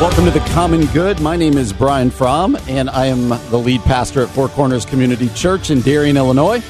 [0.00, 1.18] Welcome to the Common Good.
[1.18, 5.28] My name is Brian Fromm, and I am the lead pastor at Four Corners Community
[5.30, 6.62] Church in Darien, Illinois.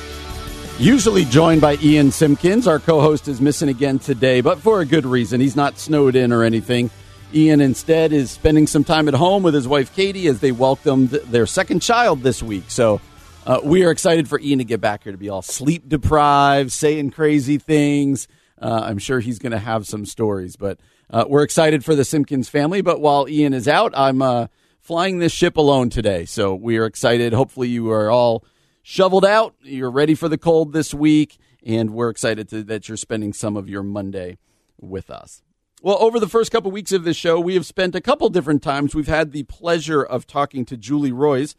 [0.79, 2.67] Usually joined by Ian Simpkins.
[2.67, 5.43] Our co host is missing again today, but for a good reason.
[5.43, 6.91] He's not snowed in or anything.
[7.35, 11.11] Ian instead is spending some time at home with his wife Katie as they welcomed
[11.11, 12.65] their second child this week.
[12.69, 12.99] So
[13.47, 16.73] uh, we are excited for Ian to get back here to be all sleep deprived,
[16.73, 18.27] saying crazy things.
[18.59, 20.81] Uh, I'm sure he's going to have some stories, but
[21.11, 22.81] uh, we're excited for the Simpkins family.
[22.81, 24.49] But while Ian is out, I'm uh,
[24.81, 26.25] flying this ship alone today.
[26.25, 27.33] So we are excited.
[27.33, 28.45] Hopefully, you are all
[28.83, 29.55] shoveled out.
[29.63, 31.39] You're ready for the cold this week.
[31.65, 34.39] And we're excited to, that you're spending some of your Monday
[34.81, 35.43] with us.
[35.83, 38.63] Well, over the first couple weeks of this show, we have spent a couple different
[38.63, 38.95] times.
[38.95, 41.55] We've had the pleasure of talking to Julie Roys.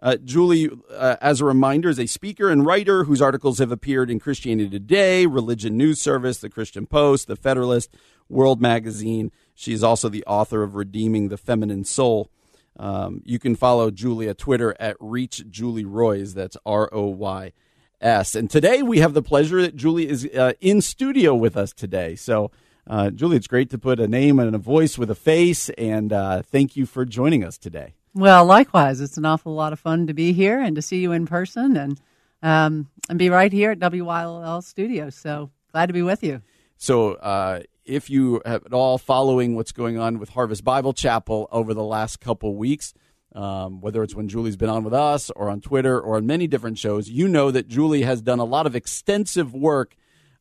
[0.00, 4.10] Uh, Julie, uh, as a reminder, is a speaker and writer whose articles have appeared
[4.10, 7.90] in Christianity Today, Religion News Service, The Christian Post, The Federalist,
[8.34, 9.32] World Magazine.
[9.54, 12.28] She is also the author of Redeeming the Feminine Soul.
[12.76, 16.34] Um, you can follow Julia Twitter at Reach Julie Roys.
[16.34, 17.52] That's R O Y
[18.00, 18.34] S.
[18.34, 22.16] And today we have the pleasure that Julie is uh, in studio with us today.
[22.16, 22.50] So,
[22.86, 25.70] uh, Julie, it's great to put a name and a voice with a face.
[25.70, 27.94] And uh, thank you for joining us today.
[28.12, 31.12] Well, likewise, it's an awful lot of fun to be here and to see you
[31.12, 32.00] in person and
[32.42, 35.14] um, and be right here at WYLL Studios.
[35.14, 36.42] So glad to be with you.
[36.76, 41.48] So, uh, if you have at all following what's going on with Harvest Bible Chapel
[41.52, 42.94] over the last couple weeks,
[43.34, 46.46] um, whether it's when Julie's been on with us or on Twitter or on many
[46.46, 49.96] different shows, you know that Julie has done a lot of extensive work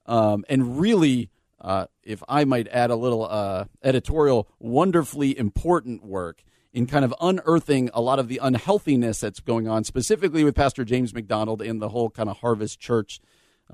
[0.05, 1.29] um, and really,
[1.61, 6.43] uh, if I might add a little uh, editorial, wonderfully important work
[6.73, 10.83] in kind of unearthing a lot of the unhealthiness that's going on, specifically with Pastor
[10.83, 13.19] James MacDonald and the whole kind of Harvest Church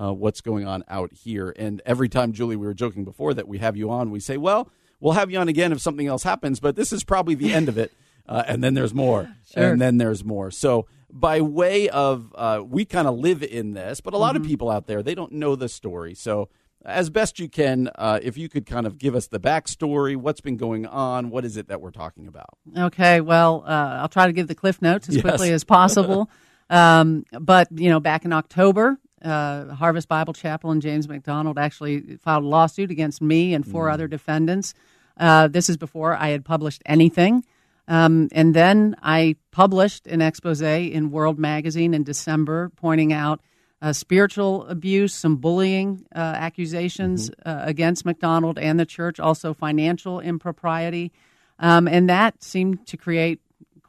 [0.01, 1.53] uh, what's going on out here.
[1.57, 4.37] And every time, Julie, we were joking before that we have you on, we say,
[4.37, 7.53] well, we'll have you on again if something else happens, but this is probably the
[7.53, 7.91] end of it.
[8.29, 9.27] Uh, and then there's more.
[9.55, 9.71] Sure.
[9.71, 10.51] And then there's more.
[10.51, 14.43] So, by way of, uh, we kind of live in this, but a lot Mm-hmm.
[14.43, 16.13] of people out there, they don't know the story.
[16.13, 16.47] So,
[16.85, 20.41] as best you can, uh, if you could kind of give us the backstory, what's
[20.41, 22.49] been going on, what is it that we're talking about?
[22.77, 25.23] Okay, well, uh, I'll try to give the cliff notes as Yes.
[25.23, 26.29] quickly as possible.
[26.69, 32.17] um, but you know, back in October, uh, Harvest Bible Chapel and James MacDonald actually
[32.17, 34.73] filed a lawsuit against me and four other defendants.
[35.17, 37.43] Uh, this is before I had published anything.
[37.87, 43.41] Um, and then I published an expose in World Magazine in December pointing out
[43.81, 50.19] uh, spiritual abuse, some bullying uh, accusations uh, against MacDonald and the church, also financial
[50.19, 51.11] impropriety.
[51.57, 53.39] Um, and that seemed to create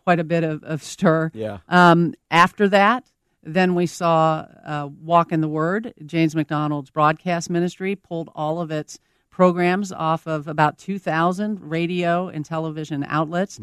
[0.04, 1.30] quite a bit of, of stir.
[1.34, 1.58] Yeah.
[1.68, 3.04] Um, after that,
[3.42, 5.94] then we saw uh, Walk in the Word.
[6.04, 8.98] James MacDonald's broadcast ministry pulled all of its
[9.30, 13.58] programs off of about 2,000 radio and television outlets.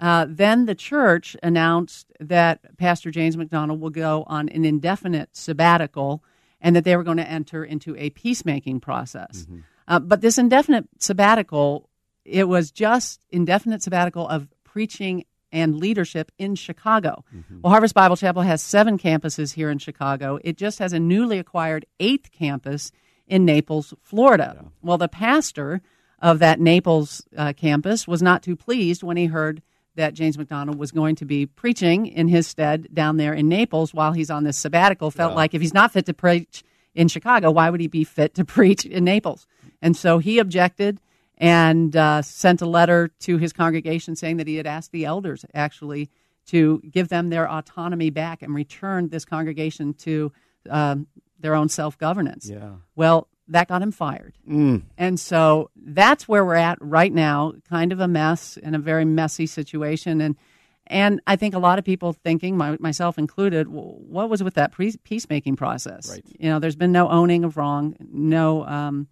[0.00, 6.24] Uh, then the church announced that Pastor James MacDonald will go on an indefinite sabbatical
[6.60, 9.46] and that they were going to enter into a peacemaking process.
[9.86, 11.88] Uh, but this indefinite sabbatical,
[12.24, 17.24] it was just indefinite sabbatical of preaching and leadership in Chicago.
[17.62, 20.38] Well, Harvest Bible Chapel has seven campuses here in Chicago.
[20.44, 22.92] It just has a newly acquired eighth campus
[23.26, 24.64] in Naples, Florida.
[24.82, 25.80] Well, the pastor
[26.20, 29.62] of that Naples uh, campus was not too pleased when he heard
[29.96, 33.92] that James MacDonald was going to be preaching in his stead down there in Naples
[33.92, 35.10] while he's on this sabbatical.
[35.10, 36.62] Felt like if he's not fit to preach
[36.94, 39.46] in Chicago, why would he be fit to preach in Naples?
[39.82, 41.00] And so he objected
[41.40, 45.44] and uh, sent a letter to his congregation saying that he had asked the elders
[45.54, 46.10] actually
[46.46, 50.30] to give them their autonomy back and return this congregation to
[50.68, 51.06] um,
[51.38, 52.48] their own self governance.
[52.48, 52.72] Yeah.
[52.94, 54.34] Well, that got him fired.
[54.98, 59.04] And so that's where we're at right now, kind of a mess and a very
[59.04, 60.20] messy situation.
[60.20, 60.36] And
[60.86, 64.72] And I think a lot of people thinking, my, myself included, what was with that
[64.72, 66.10] pre- peacemaking process?
[66.10, 66.24] Right.
[66.38, 69.08] You know, there's been no owning of wrong, no um,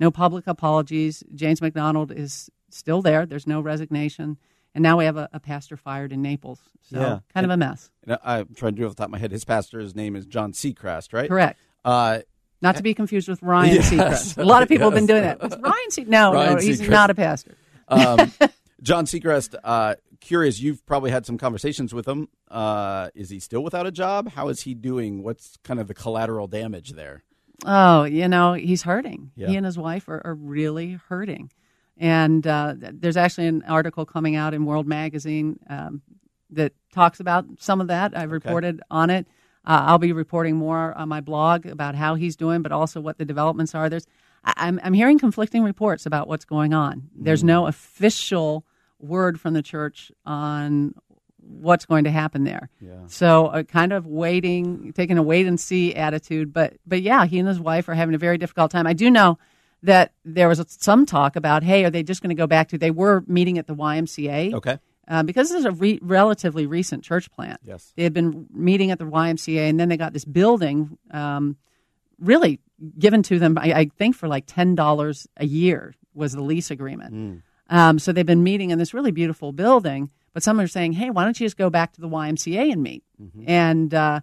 [0.00, 1.22] no public apologies.
[1.34, 3.26] James MacDonald is still there.
[3.26, 4.36] There's no resignation.
[4.74, 6.60] And now we have a, a pastor fired in Naples.
[6.90, 7.18] So Yeah.
[7.34, 7.90] kind of a mess.
[8.22, 9.32] I'm trying to do it off the top of my head.
[9.32, 11.28] His pastor's name is John Seacrest, right?
[11.28, 11.58] Correct.
[11.84, 12.20] Uh,
[12.60, 13.90] Not to be confused with Ryan Yes.
[13.90, 14.38] Seacrest.
[14.38, 15.38] A lot of people have been doing that.
[15.42, 16.06] It's Ryan Seacrest.
[16.08, 16.88] No, Ryan no, he's Seacrest.
[16.90, 17.54] not a pastor.
[17.88, 18.32] um,
[18.82, 22.28] John Seacrest, uh, curious, you've probably had some conversations with him.
[22.48, 24.30] Uh, is he still without a job?
[24.30, 25.22] How is he doing?
[25.24, 27.24] What's kind of the collateral damage there?
[27.64, 29.32] Oh, you know, he's hurting.
[29.36, 29.48] Yeah.
[29.48, 31.50] He and his wife are, are really hurting.
[31.96, 36.02] And uh, there's actually an article coming out in World Magazine um,
[36.50, 38.16] that talks about some of that.
[38.16, 39.26] I've reported on it.
[39.64, 43.18] Uh, I'll be reporting more on my blog about how he's doing, but also what
[43.18, 43.88] the developments are.
[43.90, 44.06] There's,
[44.44, 47.08] I, I'm, I'm hearing conflicting reports about what's going on.
[47.14, 48.64] There's no official
[49.00, 50.94] word from the church on
[51.48, 52.68] what's going to happen there.
[52.80, 53.06] Yeah.
[53.06, 56.52] So, uh, kind of waiting, taking a wait and see attitude.
[56.52, 58.86] But, but yeah, he and his wife are having a very difficult time.
[58.86, 59.38] I do know
[59.82, 62.78] that there was some talk about, hey, are they just going to go back to?
[62.78, 64.54] They were meeting at the YMCA.
[64.54, 64.78] Okay.
[65.06, 67.60] Uh, because this is a re- relatively recent church plant.
[67.64, 67.92] Yes.
[67.96, 71.56] They had been meeting at the YMCA, and then they got this building um,
[72.20, 72.60] really
[72.98, 77.42] given to them, I, I think, for like $10 a year was the lease agreement.
[77.70, 81.10] Um, so they've been meeting in this really beautiful building, but some are saying, hey,
[81.10, 83.02] why don't you just go back to the YMCA and meet?
[83.46, 84.20] And uh,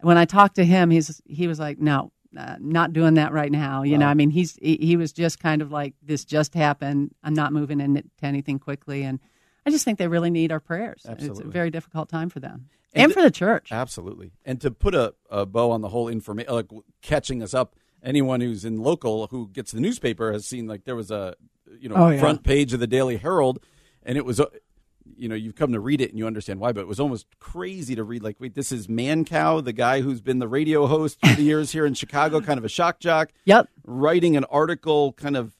[0.00, 2.12] when I talked to him, he's, he was like, no.
[2.36, 3.82] Uh, not doing that right now.
[3.82, 7.14] You know, I mean, he's he, he was just kind of like this just happened.
[7.24, 9.20] I'm not moving into anything quickly, and
[9.64, 11.06] I just think they really need our prayers.
[11.08, 13.68] It's a very difficult time for them And and, for the church.
[13.72, 14.32] Absolutely.
[14.44, 16.66] And to put a, a bow on the whole information, like
[17.00, 20.96] catching us up, anyone who's in local who gets the newspaper has seen like there
[20.96, 21.36] was a
[21.80, 22.20] you know Oh, yeah.
[22.20, 23.60] front page of the Daily Herald,
[24.02, 24.46] and it was uh,
[25.18, 27.26] you know you've come to read it and you understand why, but it was almost
[27.38, 28.22] crazy to read.
[28.22, 31.72] Like, wait, this is Mancow, the guy who's been the radio host for the years
[31.72, 33.30] here in Chicago, kind of a shock jock.
[33.44, 33.68] Yep.
[33.84, 35.52] writing an article, kind of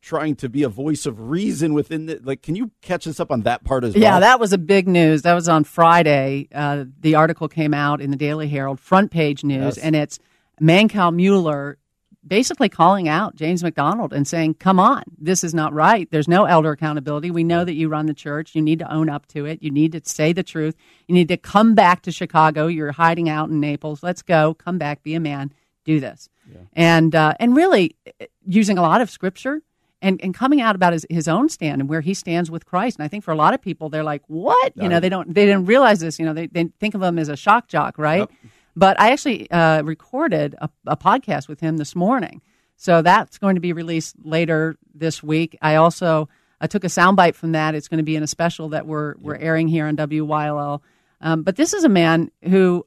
[0.00, 2.42] trying to be a voice of reason within the like.
[2.42, 4.02] Can you catch us up on that part as well?
[4.02, 5.22] Yeah, that was a big news.
[5.22, 6.48] That was on Friday.
[6.54, 9.78] Uh, the article came out in the Daily Herald, front page news, Yes.
[9.78, 10.18] and it's
[10.60, 11.78] Mancow Muller
[12.26, 16.08] basically calling out James MacDonald and saying, "Come on, this is not right.
[16.10, 17.30] There's no elder accountability.
[17.30, 18.54] We know that you run the church.
[18.54, 19.62] You need to own up to it.
[19.62, 20.76] You need to say the truth.
[21.08, 22.66] You need to come back to Chicago.
[22.66, 24.02] You're hiding out in Naples.
[24.02, 24.54] Let's go.
[24.54, 25.02] Come back.
[25.02, 25.52] Be a man.
[25.84, 26.28] Do this."
[26.74, 29.62] And uh, and really uh, using a lot of scripture
[30.02, 32.98] and, and coming out about his, his own stand and where he stands with Christ.
[32.98, 35.32] And I think for a lot of people, they're like, "What?" You know, they don't
[35.32, 36.18] they didn't realize this.
[36.18, 38.28] You know, they they think of him as a shock jock, right?
[38.74, 42.40] But I actually uh, recorded a, a podcast with him this morning,
[42.76, 45.58] so that's going to be released later this week.
[45.60, 46.28] I also
[46.60, 47.74] I took a soundbite from that.
[47.74, 50.80] It's going to be in a special that we're we're airing here on WYLL.
[51.20, 52.86] Um, but this is a man who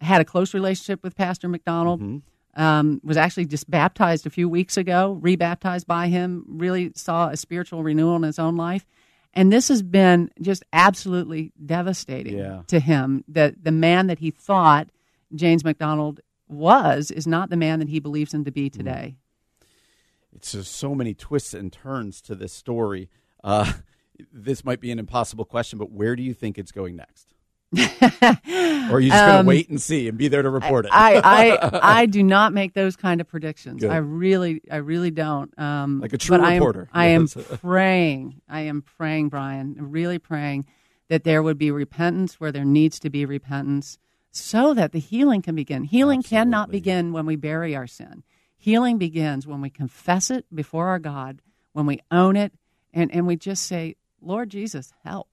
[0.00, 2.22] had a close relationship with Pastor MacDonald.
[2.54, 6.44] Um, was actually just baptized a few weeks ago, rebaptized by him.
[6.48, 8.86] Really saw a spiritual renewal in his own life,
[9.34, 12.62] and this has been just absolutely devastating Yeah.
[12.68, 13.24] to him.
[13.28, 14.88] That the man that he thought
[15.36, 19.16] James MacDonald was is not the man that he believes him to be today.
[20.34, 23.08] it's just so many twists and turns to this story.
[23.42, 23.72] Uh,
[24.32, 27.32] this might be an impossible question, but where do you think it's going next?
[27.76, 30.92] or are you just going to wait and see and be there to report it?
[30.92, 33.80] Um, I, I I do not make those kind of predictions.
[33.82, 33.90] Good.
[33.90, 35.56] I really I really don't.
[35.58, 36.88] Um, Like a true but I am- reporter.
[36.92, 37.26] I am,
[37.60, 38.40] praying.
[38.48, 39.74] I am praying, Brian.
[39.90, 40.66] Really praying
[41.08, 43.98] that there would be repentance where there needs to be repentance,
[44.36, 45.84] so that the healing can begin.
[45.84, 48.22] Healing cannot begin when we bury our sin.
[48.56, 51.40] Healing begins when we confess it before our God,
[51.72, 52.52] when we own it,
[52.92, 55.28] and and we just say, Lord Jesus, help.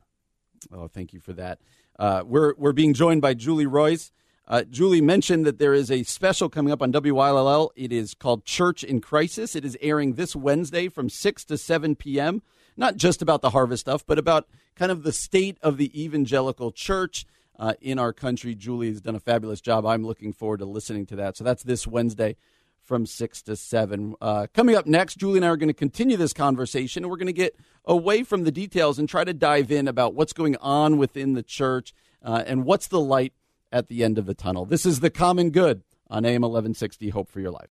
[0.72, 1.60] Oh, thank you for that.
[1.98, 4.12] Uh, we're we're being joined by Julie Roys.
[4.45, 7.69] Uh, Julie mentioned that there is a special coming up on WYLL.
[7.75, 9.55] It is called Church in Crisis.
[9.55, 12.41] It is airing this Wednesday from 6 to 7 p.m.
[12.75, 16.72] Not just about the harvest stuff, but about kind of the state of the evangelical
[16.72, 17.25] church
[17.57, 18.55] uh, in our country.
[18.55, 19.86] Julie has done a fabulous job.
[19.86, 21.38] I'm looking forward to listening to that.
[21.38, 22.36] So that's this Wednesday
[22.81, 24.15] from 6 to 7.
[24.19, 27.17] Uh, coming up next, Julie and I are going to continue this conversation, and we're
[27.17, 27.55] going to get
[27.86, 31.43] away from the details and try to dive in about what's going on within the
[31.43, 31.93] church
[32.24, 33.33] uh, and what's the light
[33.72, 34.65] at the end of the tunnel.
[34.65, 37.69] This is The Common Good on AM 1160, Hope for Your Life.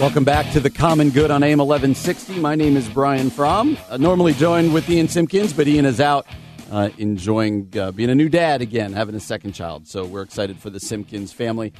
[0.00, 2.40] Welcome back to The Common Good on AM 1160.
[2.40, 6.26] My name is Brian Fromm, uh, normally joined with Ian Simpkins, but Ian is out
[6.72, 9.86] uh, enjoying uh, being a new dad again, having a second child.
[9.86, 11.72] So we're excited for the Simpkins family.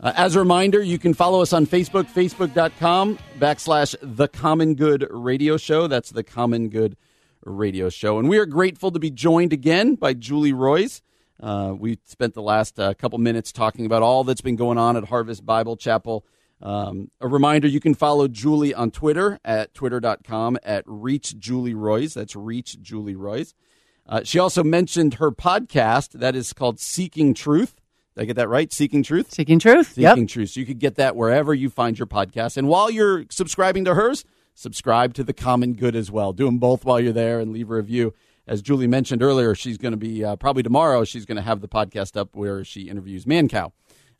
[0.00, 5.06] Uh, as a reminder, you can follow us on Facebook, facebook.com backslash The Common Good
[5.08, 5.86] Radio Show.
[5.86, 6.96] That's The Common Good
[7.44, 8.18] Radio Show.
[8.18, 11.02] And we are grateful to be joined again by Julie Roys.
[11.40, 15.04] Uh, we spent the last couple minutes talking about all that's been going on at
[15.04, 16.26] Harvest Bible Chapel.
[16.62, 22.14] Um, a reminder you can follow Julie on Twitter at twitter.com at Reach Julie Roys.
[22.14, 23.54] That's Reach Julie Roys.
[24.06, 27.80] Uh, she also mentioned her podcast that is called Seeking Truth.
[28.14, 28.72] Did I get that right?
[28.72, 29.32] Seeking Truth?
[29.32, 29.92] Seeking Truth.
[29.94, 30.28] Seeking yep.
[30.28, 30.50] Truth.
[30.50, 32.56] So you could get that wherever you find your podcast.
[32.56, 34.24] And while you're subscribing to hers,
[34.54, 36.32] subscribe to The Common Good as well.
[36.32, 38.12] Do them both while you're there and leave a review.
[38.46, 41.60] As Julie mentioned earlier, she's going to be uh, probably tomorrow, she's going to have
[41.60, 43.72] the podcast up where she interviews Mancow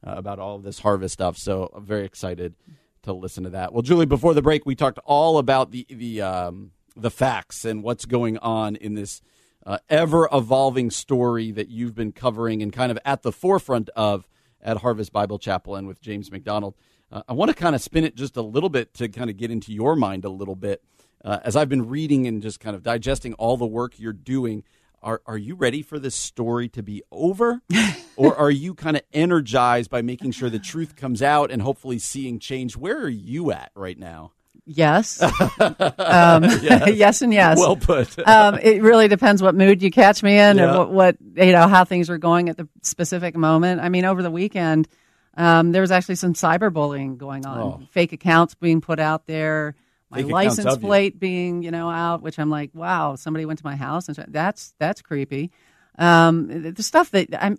[0.06, 1.36] uh, about all of this harvest stuff.
[1.36, 2.54] So I'm very excited
[3.02, 3.72] to listen to that.
[3.72, 7.82] Well, Julie, before the break, we talked all about the, the, um, the facts and
[7.82, 9.22] what's going on in this
[9.64, 14.26] uh, ever evolving story that you've been covering and kind of at the forefront of
[14.62, 16.74] at Harvest Bible Chapel and with James MacDonald.
[17.10, 19.36] Uh, I want to kind of spin it just a little bit to kind of
[19.36, 20.82] get into your mind a little bit.
[21.24, 24.64] Uh, as I've been reading and just kind of digesting all the work you're doing,
[25.02, 27.62] are, are you ready for this story to be over?
[28.16, 31.98] or are you kind of energized by making sure the truth comes out and hopefully
[31.98, 32.76] seeing change?
[32.76, 34.32] Where are you at right now?
[34.66, 35.20] Yes.
[35.60, 36.88] um, yes.
[36.94, 37.22] yes.
[37.22, 37.58] and yes.
[37.58, 38.18] Well put.
[38.26, 40.64] um, it really depends what mood you catch me in yeah.
[40.64, 43.80] and what, what, you know, how things are going at the specific moment.
[43.80, 44.86] I mean, over the weekend,
[45.36, 47.80] um, there was actually some cyberbullying going on, oh.
[47.90, 49.74] fake accounts being put out there,
[50.10, 53.76] my license plate being, you know, out, which I'm like, wow, somebody went to my
[53.76, 55.50] house and that's, that's creepy.
[55.98, 57.58] Um, the stuff that I'm,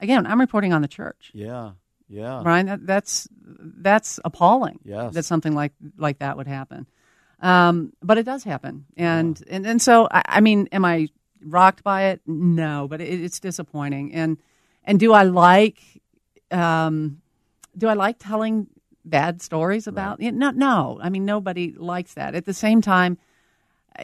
[0.00, 1.30] again, I'm reporting on the church.
[1.32, 1.72] Yeah.
[2.08, 4.80] Yeah, Brian, that, that's that's appalling.
[4.82, 6.86] Yes, that something like like that would happen.
[7.40, 9.56] Um, but it does happen, and yeah.
[9.56, 11.08] and and so I, I, mean, am I
[11.44, 12.22] rocked by it?
[12.26, 14.14] No, but it, it's disappointing.
[14.14, 14.38] And
[14.84, 15.80] and do I like
[16.50, 17.20] um,
[17.76, 18.68] do I like telling
[19.10, 20.20] bad stories about?
[20.20, 20.34] Right.
[20.34, 20.98] No, no.
[21.02, 22.34] I mean, nobody likes that.
[22.34, 23.18] At the same time,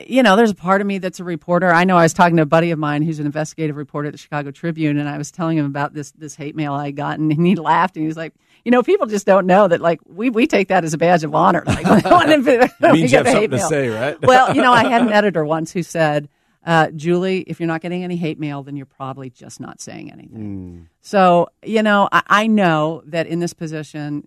[0.06, 1.70] you know, there's a part of me that's a reporter.
[1.70, 4.12] I know I was talking to a buddy of mine who's an investigative reporter at
[4.12, 7.18] the Chicago Tribune, and I was telling him about this this hate mail I got,
[7.18, 8.34] and he laughed and he was like,
[8.64, 9.80] "You know, people just don't know that.
[9.80, 11.62] Like, we we take that as a badge of honor.
[11.75, 12.44] Like, when, when
[12.92, 14.20] means you have something to say, right?
[14.23, 16.28] well, you know, I had an editor once who said.
[16.66, 20.11] Uh, Julie, if you're not getting any hate mail, then you're probably just not saying
[20.11, 20.87] anything.
[20.87, 20.88] Mm.
[21.02, 24.26] So, you know, I, I, know that in this position,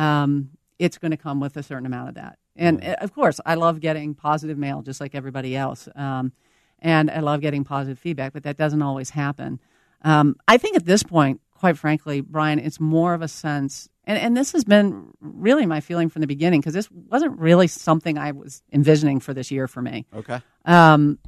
[0.00, 2.38] um, it's going to come with a certain amount of that.
[2.56, 5.88] And uh, of course, I love getting positive mail just like everybody else.
[5.94, 6.32] Um,
[6.78, 9.60] and I love getting positive feedback, but that doesn't always happen.
[10.02, 14.18] Um, I think at this point, quite frankly, Brian, it's more of a sense, and,
[14.18, 18.16] and this has been really my feeling from the beginning because this wasn't really something
[18.16, 20.06] I was envisioning for this year for me.
[20.16, 20.40] Okay.
[20.64, 21.18] Um,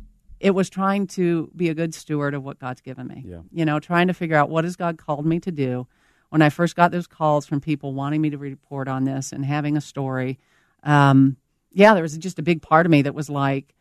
[0.40, 3.22] it was trying to be a good steward of what God's given me.
[3.26, 3.40] Yeah.
[3.52, 5.86] You know, trying to figure out what has God called me to do.
[6.32, 9.44] When I first got those calls from people wanting me to report on this and
[9.44, 10.38] having a story,
[10.82, 11.36] um,
[11.72, 13.74] yeah, there was just a big part of me that was like,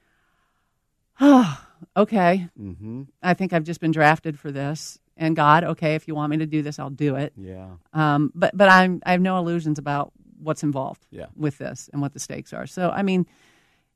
[1.21, 1.65] oh,
[1.95, 3.03] okay, mm-hmm.
[3.23, 4.99] I think I've just been drafted for this.
[5.15, 7.31] And God, okay, if you want me to do this, I'll do it.
[7.37, 7.69] Yeah.
[7.93, 11.27] Um, but but I'm I have no illusions about what's involved yeah.
[11.37, 12.67] with this and what the stakes are.
[12.67, 13.25] So I mean,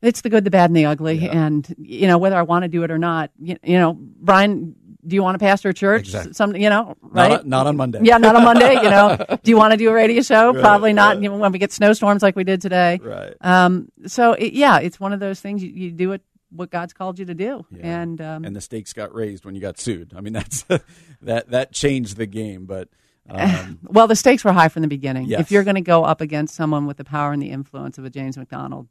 [0.02, 1.16] it's the good, the bad, and the ugly.
[1.16, 1.46] Yeah.
[1.46, 3.32] And you know whether I want to do it or not.
[3.38, 6.08] You, you know, Brian do you want to pastor a church?
[6.08, 6.34] Exactly.
[6.34, 7.30] Some, you know, right?
[7.30, 8.00] Not, not, on Monday.
[8.04, 8.74] Yeah, not on Monday.
[8.76, 10.54] You know, do you want to do a radio show?
[10.54, 11.18] Right, Probably not.
[11.18, 11.32] Right.
[11.32, 13.00] When we get snowstorms like we did today.
[13.02, 13.34] Right.
[13.42, 13.90] Um.
[14.08, 16.22] So it, yeah, it's one of those things you, you do it
[16.56, 18.02] what God's called you to do, yeah.
[18.02, 20.14] and um, and the stakes got raised when you got sued.
[20.16, 20.64] I mean, that's
[21.22, 22.90] that that changed the game, but.
[23.28, 25.26] Um, well, the stakes were high from the beginning.
[25.26, 25.40] Yes.
[25.40, 28.06] If you're going to go up against someone with the power and the influence of
[28.06, 28.88] a James MacDonald,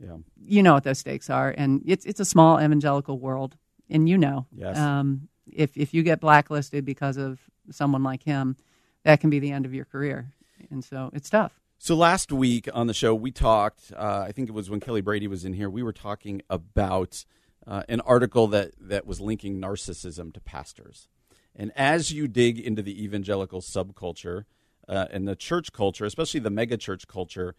[0.00, 0.16] yeah.
[0.44, 3.56] you know what those stakes are, and it's it's a small evangelical world,
[3.88, 4.76] and you know, yes.
[4.76, 8.56] um, if if you get blacklisted because of someone like him,
[9.04, 10.32] that can be the end of your career.
[10.70, 11.60] And so it's tough.
[11.78, 13.92] So last week on the show, we talked.
[13.96, 15.68] Uh, I think it was when Kelly Brady was in here.
[15.68, 17.24] We were talking about
[17.66, 21.08] uh, an article that that was linking narcissism to pastors.
[21.54, 24.44] And as you dig into the evangelical subculture
[24.88, 27.54] uh, and the church culture, especially the megachurch culture,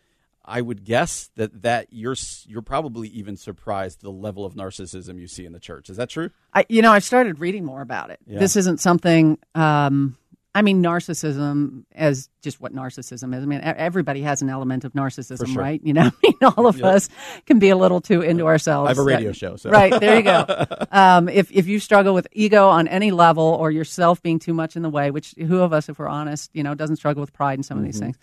[0.46, 2.16] I would guess that that you're
[2.48, 5.90] you're probably even surprised the level of narcissism you see in the church.
[5.90, 6.32] Is that true?
[6.54, 8.20] I you know I've started reading more about it.
[8.26, 8.40] Yeah.
[8.40, 9.38] This isn't something.
[9.56, 10.18] Um,
[10.56, 13.42] I mean, narcissism as just what narcissism is.
[13.42, 15.60] I mean, everybody has an element of narcissism, sure.
[15.60, 15.82] right?
[15.84, 17.10] You know, I mean, all of us
[17.48, 18.88] can be a little too into ourselves.
[18.88, 20.46] I have a radio show, so right there you go.
[20.92, 24.76] Um, if if you struggle with ego on any level or yourself being too much
[24.76, 27.34] in the way, which who of us, if we're honest, you know, doesn't struggle with
[27.34, 28.12] pride in some of these mm-hmm.
[28.12, 28.18] things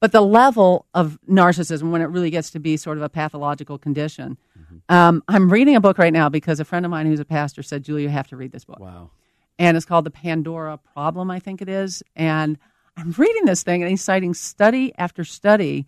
[0.00, 3.78] but the level of narcissism, when it really gets to be sort of a pathological
[3.78, 4.76] condition, mm-hmm.
[4.94, 7.62] um, I'm reading a book right now because a friend of mine who's a pastor
[7.62, 8.80] said, Julie, you have to read this book.
[8.80, 9.10] Wow.
[9.58, 12.02] And it's called The Pandora Problem, I think it is.
[12.14, 12.58] And
[12.96, 15.86] I'm reading this thing, and he's citing study after study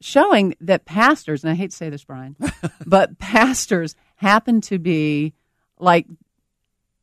[0.00, 2.36] showing that pastors, and I hate to say this, Brian,
[2.86, 5.34] but pastors happen to be
[5.78, 6.06] like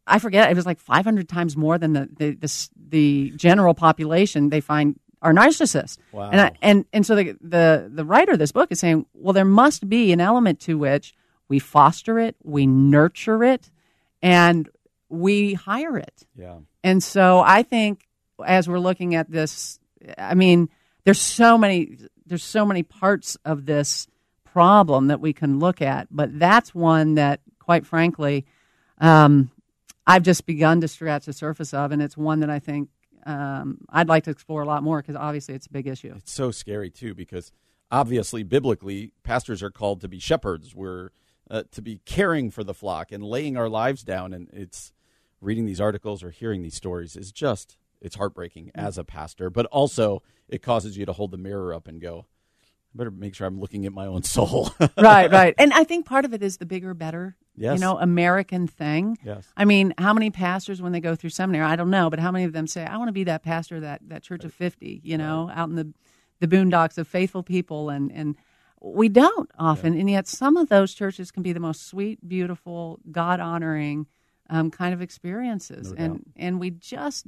[0.07, 4.49] I forget it was like 500 times more than the the the, the general population
[4.49, 5.97] they find are narcissists.
[6.11, 6.29] Wow.
[6.31, 9.33] And I, and and so the, the the writer of this book is saying, well,
[9.33, 11.13] there must be an element to which
[11.47, 13.69] we foster it, we nurture it,
[14.21, 14.69] and
[15.09, 16.25] we hire it.
[16.35, 16.59] Yeah.
[16.83, 18.07] And so I think
[18.45, 19.79] as we're looking at this,
[20.17, 20.69] I mean,
[21.03, 24.07] there's so many there's so many parts of this
[24.45, 28.45] problem that we can look at, but that's one that, quite frankly,
[28.99, 29.51] um,
[30.07, 32.89] I've just begun to scratch the surface of, and it's one that I think
[33.25, 36.13] um, I'd like to explore a lot more because obviously it's a big issue.
[36.15, 37.51] It's so scary too because
[37.91, 40.73] obviously biblically pastors are called to be shepherds.
[40.75, 41.09] We're
[41.49, 44.33] uh, to be caring for the flock and laying our lives down.
[44.33, 44.93] And it's
[45.41, 49.65] reading these articles or hearing these stories is just it's heartbreaking as a pastor, but
[49.67, 52.25] also it causes you to hold the mirror up and go,
[52.63, 54.71] I better make sure I'm looking at my own soul.
[54.97, 55.53] right, right.
[55.57, 57.75] And I think part of it is the bigger, better, Yes.
[57.75, 59.17] you know, American thing.
[59.23, 59.47] Yes.
[59.55, 62.31] I mean, how many pastors, when they go through seminary, I don't know, but how
[62.31, 65.01] many of them say, I want to be that pastor, that, that church of 50,
[65.03, 65.93] you know, out in the,
[66.39, 67.89] the boondocks of faithful people.
[67.89, 68.35] And, and
[68.81, 69.97] we don't often.
[69.97, 74.07] And yet some of those churches can be the most sweet, beautiful, God honoring
[74.49, 75.91] um, kind of experiences.
[75.91, 77.27] No and, and we just,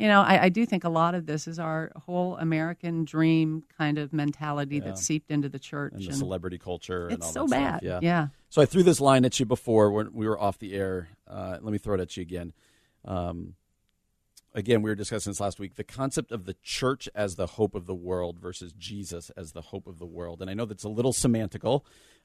[0.00, 3.62] you know, I, I do think a lot of this is our whole American dream
[3.78, 4.84] kind of mentality Yeah.
[4.86, 5.92] that's seeped into the church.
[5.94, 7.88] and the celebrity culture and it's all so that bad.
[7.88, 8.02] stuff.
[8.02, 8.28] yeah.
[8.48, 11.08] So I threw this line at you before when we were off the air.
[11.28, 12.52] Uh, let me throw it at you again.
[13.04, 13.54] Um,
[14.54, 15.76] again, we were discussing this last week.
[15.76, 19.60] The concept of the church as the hope of the world versus Jesus as the
[19.62, 20.40] hope of the world.
[20.40, 21.82] And I know that's a little semantical,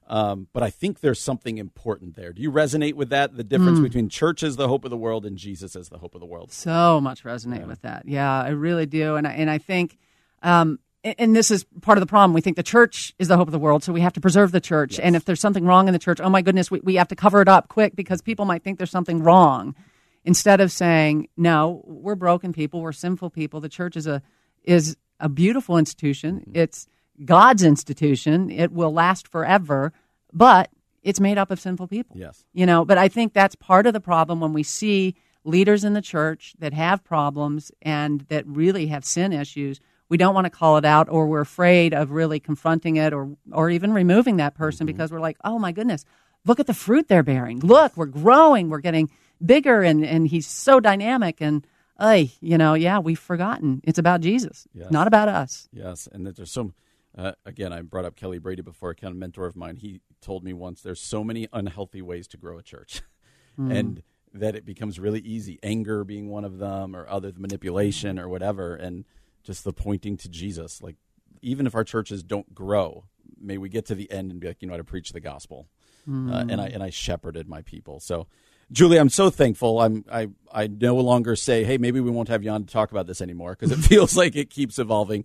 [0.08, 2.32] um, but I think there's something important there.
[2.32, 3.36] Do you resonate with that?
[3.36, 6.14] The difference between church as the hope of the world and Jesus as the hope
[6.14, 6.52] of the world.
[6.52, 8.06] so much resonate with that.
[8.06, 9.98] Yeah, I really do, and I, and I think,
[10.42, 12.34] um, and- and this is part of the problem.
[12.34, 14.52] We think the church is the hope of the world, so we have to preserve
[14.52, 14.98] the church.
[15.00, 17.16] And if there's something wrong in the church, oh my goodness, we, we have to
[17.16, 19.74] cover it up quick because people might think there's something wrong.
[20.24, 23.60] Instead of saying, no, we're broken people, we're sinful people.
[23.60, 24.22] The church is a
[24.64, 26.50] is a beautiful institution.
[26.52, 26.88] It's
[27.24, 28.50] God's institution.
[28.50, 29.92] It will last forever,
[30.32, 30.70] but
[31.02, 32.16] it's made up of sinful people.
[32.18, 32.44] Yes.
[32.52, 35.92] You know, but I think that's part of the problem when we see leaders in
[35.92, 39.80] the church that have problems and that really have sin issues.
[40.08, 43.36] We don't want to call it out or we're afraid of really confronting it or
[43.52, 44.94] or even removing that person mm-hmm.
[44.96, 46.04] because we're like, "Oh my goodness,
[46.44, 47.60] look at the fruit they're bearing.
[47.60, 49.10] Look, we're growing, we're getting
[49.44, 51.66] bigger and and he's so dynamic and
[51.98, 53.80] ay, you know, yeah, we've forgotten.
[53.84, 54.90] It's about Jesus, Yes.
[54.90, 55.68] not about us.
[55.72, 56.72] Yes, and that there's so.
[57.16, 59.76] Uh, again, I brought up Kelly Brady before, a kind of mentor of mine.
[59.76, 63.00] He told me once there's so many unhealthy ways to grow a church,
[63.56, 64.02] and
[64.34, 65.58] that it becomes really easy.
[65.62, 69.06] Anger being one of them, or other manipulation, or whatever, and
[69.42, 70.82] just the pointing to Jesus.
[70.82, 70.96] Like,
[71.40, 73.04] even if our churches don't grow,
[73.40, 75.20] may we get to the end and be like, you know, how to preach the
[75.20, 75.68] gospel,
[76.06, 78.00] uh, and I and I shepherded my people.
[78.00, 78.26] So.
[78.72, 79.80] Julie, I'm so thankful.
[79.80, 82.90] I'm I I no longer say, "Hey, maybe we won't have you on to talk
[82.90, 85.24] about this anymore," because it feels like it keeps evolving.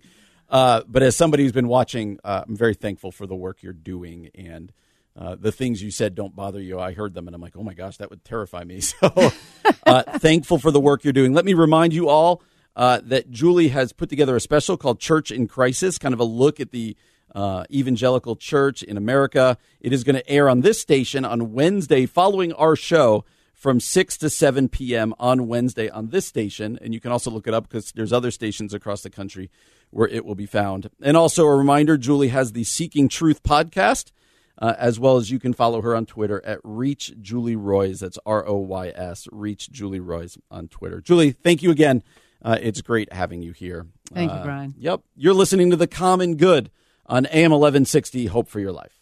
[0.52, 3.72] Uh, but as somebody who's been watching, uh, I'm very thankful for the work you're
[3.72, 4.70] doing and
[5.16, 6.78] uh, the things you said don't bother you.
[6.78, 8.82] I heard them and I'm like, oh my gosh, that would terrify me.
[9.02, 9.32] So
[9.86, 11.32] uh, thankful for the work you're doing.
[11.32, 12.42] Let me remind you all
[12.76, 16.24] uh, that Julie has put together a special called Church in Crisis, kind of a
[16.24, 16.96] look at the
[17.34, 19.56] uh, evangelical church in America.
[19.80, 24.18] It is going to air on this station on Wednesday following our show from 6
[24.18, 25.14] to 7 p.m.
[25.18, 26.78] on Wednesday on this station.
[26.82, 29.50] And you can also look it up because there's other stations across the country
[29.92, 30.90] where it will be found.
[31.00, 34.10] And also a reminder Julie has the Seeking Truth podcast,
[34.58, 38.00] uh, as well as you can follow her on Twitter at Reach Julie Roys.
[38.00, 41.00] That's R O Y S, Reach Julie Roys on Twitter.
[41.00, 42.02] Julie, thank you again.
[42.44, 43.86] Uh, it's great having you here.
[44.12, 44.74] Thank you, Uh, Brian.
[44.78, 45.02] Yep.
[45.14, 46.70] You're listening to The Common Good
[47.06, 49.01] on AM 1160, Hope for Your Life.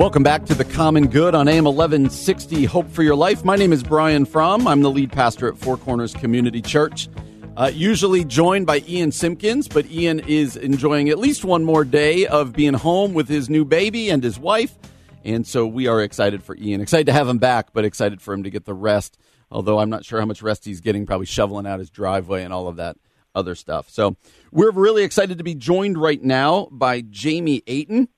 [0.00, 3.44] Welcome back to The Common Good on AM 1160, Hope for Your Life.
[3.44, 4.66] My name is Brian Fromm.
[4.66, 7.10] I'm the lead pastor at Four Corners Community Church.
[7.54, 12.26] Uh, usually joined by Ian Simpkins, but Ian is enjoying at least one more day
[12.26, 14.74] of being home with his new baby and his wife.
[15.22, 16.80] And so we are excited for Ian.
[16.80, 19.18] Excited to have him back, but excited for him to get the rest.
[19.50, 22.54] Although I'm not sure how much rest he's getting, probably shoveling out his driveway and
[22.54, 22.96] all of that
[23.34, 23.90] other stuff.
[23.90, 24.16] So
[24.50, 28.08] we're really excited to be joined right now by Jamie Aten.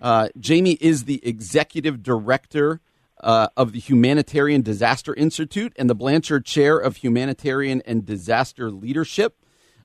[0.00, 2.80] Uh, Jamie is the executive director
[3.20, 9.36] uh, of the Humanitarian Disaster Institute and the Blanchard Chair of Humanitarian and Disaster Leadership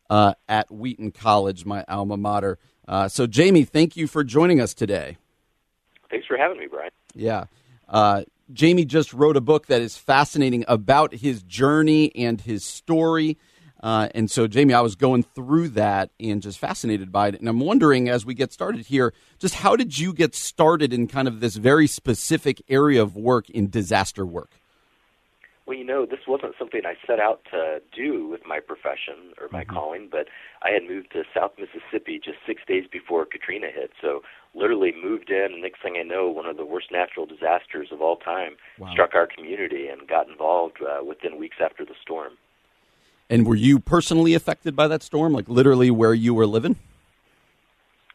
[0.10, 2.60] uh, at Wheaton College, my alma mater.
[2.88, 5.18] Uh, so, Jamie, thank you for joining us today.
[6.10, 6.92] Thanks for having me, Brian.
[7.16, 7.46] Yeah.
[7.88, 13.38] Uh, Jamie just wrote a book that is fascinating about his journey and his story.
[13.84, 17.40] Uh, and so, Jamie, I was going through that and just fascinated by it.
[17.42, 21.06] And I'm wondering, as we get started here, just how did you get started in
[21.06, 24.52] kind of this very specific area of work in disaster work?
[25.66, 29.50] Well, you know, this wasn't something I set out to do with my profession or
[29.52, 29.74] my mm-hmm.
[29.74, 30.28] calling, but
[30.62, 33.92] I had moved to South Mississippi just six days before Katrina hit.
[34.02, 34.24] So,
[34.56, 38.02] literally moved in, and next thing I know, one of the worst natural disasters of
[38.02, 38.92] all time wow.
[38.94, 42.34] struck our community and got involved uh, within weeks after the storm.
[43.34, 46.76] And were you personally affected by that storm, like literally where you were living?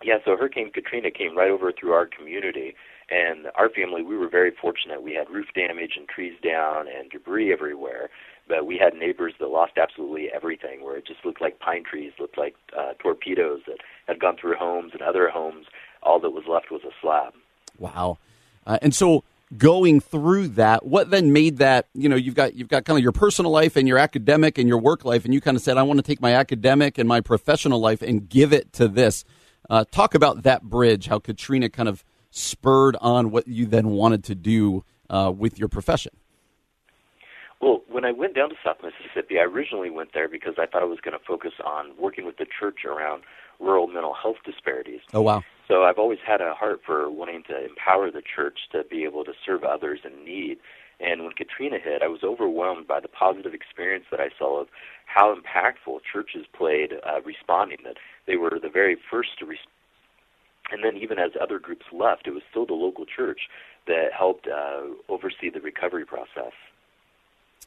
[0.00, 2.76] Yeah, so Hurricane Katrina came right over through our community,
[3.10, 5.02] and our family, we were very fortunate.
[5.02, 8.10] We had roof damage and trees down and debris everywhere,
[8.46, 12.12] but we had neighbors that lost absolutely everything, where it just looked like pine trees,
[12.20, 15.66] looked like uh, torpedoes that had gone through homes and other homes.
[16.00, 17.34] All that was left was a slab.
[17.76, 18.18] Wow.
[18.64, 19.24] Uh, and so
[19.56, 23.02] going through that what then made that you know you've got you've got kind of
[23.02, 25.78] your personal life and your academic and your work life and you kind of said
[25.78, 29.24] i want to take my academic and my professional life and give it to this
[29.70, 34.22] uh, talk about that bridge how katrina kind of spurred on what you then wanted
[34.22, 36.12] to do uh, with your profession
[37.60, 40.82] well, when I went down to South Mississippi, I originally went there because I thought
[40.82, 43.24] I was going to focus on working with the church around
[43.58, 45.00] rural mental health disparities.
[45.12, 45.42] Oh, wow.
[45.68, 49.22] So I've always had a heart for wanting to empower the church to be able
[49.24, 50.56] to serve others in need.
[50.98, 54.68] And when Katrina hit, I was overwhelmed by the positive experience that I saw of
[55.04, 57.78] how impactful churches played uh, responding.
[57.84, 59.68] That they were the very first to respond.
[60.70, 63.40] And then, even as other groups left, it was still the local church
[63.86, 66.52] that helped uh, oversee the recovery process.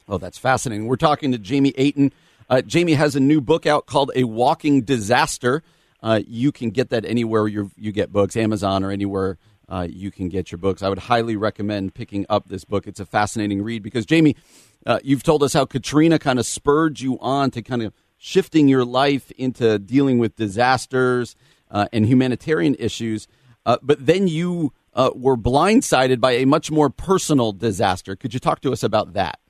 [0.08, 0.86] Oh, that's fascinating.
[0.86, 2.12] We're talking to Jamie Aten.
[2.48, 5.62] Uh, Jamie has a new book out called A Walking Disaster.
[6.02, 9.38] Uh, you can get that anywhere you you get books, Amazon or anywhere
[9.68, 10.82] uh, you can get your books.
[10.82, 12.86] I would highly recommend picking up this book.
[12.86, 14.36] It's a fascinating read because Jamie,
[14.84, 18.68] uh, you've told us how Katrina kind of spurred you on to kind of shifting
[18.68, 21.34] your life into dealing with disasters
[21.70, 23.26] uh, and humanitarian issues,
[23.64, 28.14] uh, but then you uh, were blindsided by a much more personal disaster.
[28.14, 29.40] Could you talk to us about that?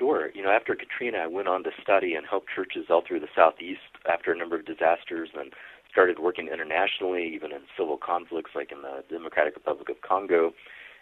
[0.00, 0.30] Sure.
[0.34, 3.28] You know, after Katrina, I went on to study and help churches all through the
[3.36, 5.52] Southeast after a number of disasters and
[5.92, 10.54] started working internationally, even in civil conflicts like in the Democratic Republic of Congo,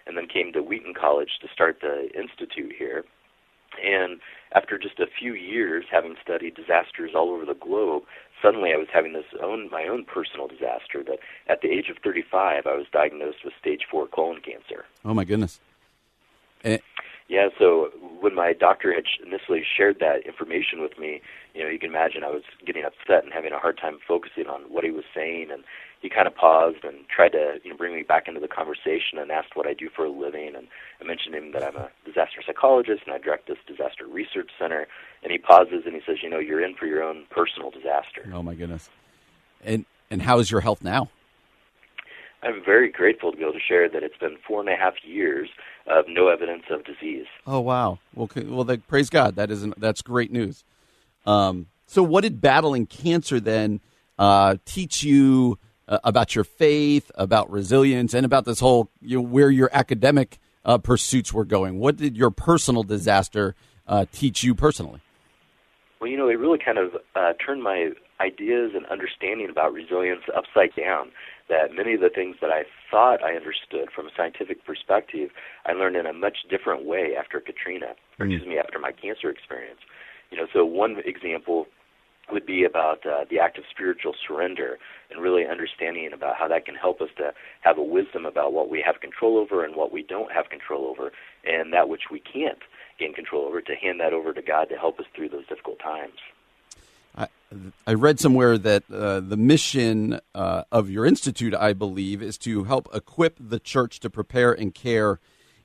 [0.05, 3.05] and then came to Wheaton College to start the institute here.
[3.81, 4.19] And
[4.53, 8.03] after just a few years having studied disasters all over the globe,
[8.43, 11.99] suddenly I was having this own my own personal disaster that at the age of
[12.03, 14.87] 35 I was diagnosed with stage 4 colon cancer.
[15.05, 15.61] Oh my goodness.
[16.65, 16.81] And,
[17.29, 21.21] yeah, so when my doctor had initially shared that information with me,
[21.55, 24.47] you know, you can imagine I was getting upset and having a hard time focusing
[24.47, 25.51] on what he was saying.
[25.53, 25.63] And
[26.01, 29.19] he kind of paused and tried to, you know, bring me back into the conversation
[29.19, 30.55] and asked what I do for a living.
[30.57, 30.69] And
[31.03, 34.51] I mentioned to him that I'm a disaster psychologist and I direct this disaster research
[34.59, 34.87] center.
[35.23, 38.27] And he pauses and he says, you know, you're in for your own personal disaster.
[38.33, 38.89] Oh my goodness.
[39.63, 41.11] And and how is your health now?
[42.43, 44.95] I'm very grateful to be able to share that it's been four and a half
[45.03, 45.49] years
[45.87, 47.27] of no evidence of disease.
[47.47, 47.99] Oh wow!
[48.15, 49.37] Well, well, praise God.
[49.37, 50.65] That is that's great news.
[51.27, 53.81] Um, so, what did battling cancer then
[54.19, 59.23] uh, teach you uh, about your faith, about resilience, and about this whole you know,
[59.23, 61.79] where your academic uh, pursuits were going?
[61.79, 65.01] What did your personal disaster uh, teach you personally?
[66.01, 70.23] Well, you know, it really kind of uh, turned my ideas and understanding about resilience
[70.37, 71.11] upside down
[71.49, 75.31] that many of the things that I thought I understood from a scientific perspective,
[75.67, 78.35] I learned in a much different way after Katrina, or mm.
[78.35, 79.81] excuse me, after my cancer experience.
[80.31, 81.67] You know, so one example
[82.31, 84.77] would be about uh, the act of spiritual surrender
[85.11, 87.33] and really understanding about how that can help us to
[87.63, 90.87] have a wisdom about what we have control over and what we don't have control
[90.87, 91.11] over,
[91.45, 92.59] and that which we can't
[92.99, 95.79] gain control over, to hand that over to God to help us through those difficult
[95.79, 96.19] times.
[97.87, 102.65] I read somewhere that uh, the mission uh, of your institute, I believe, is to
[102.65, 105.19] help equip the church to prepare and care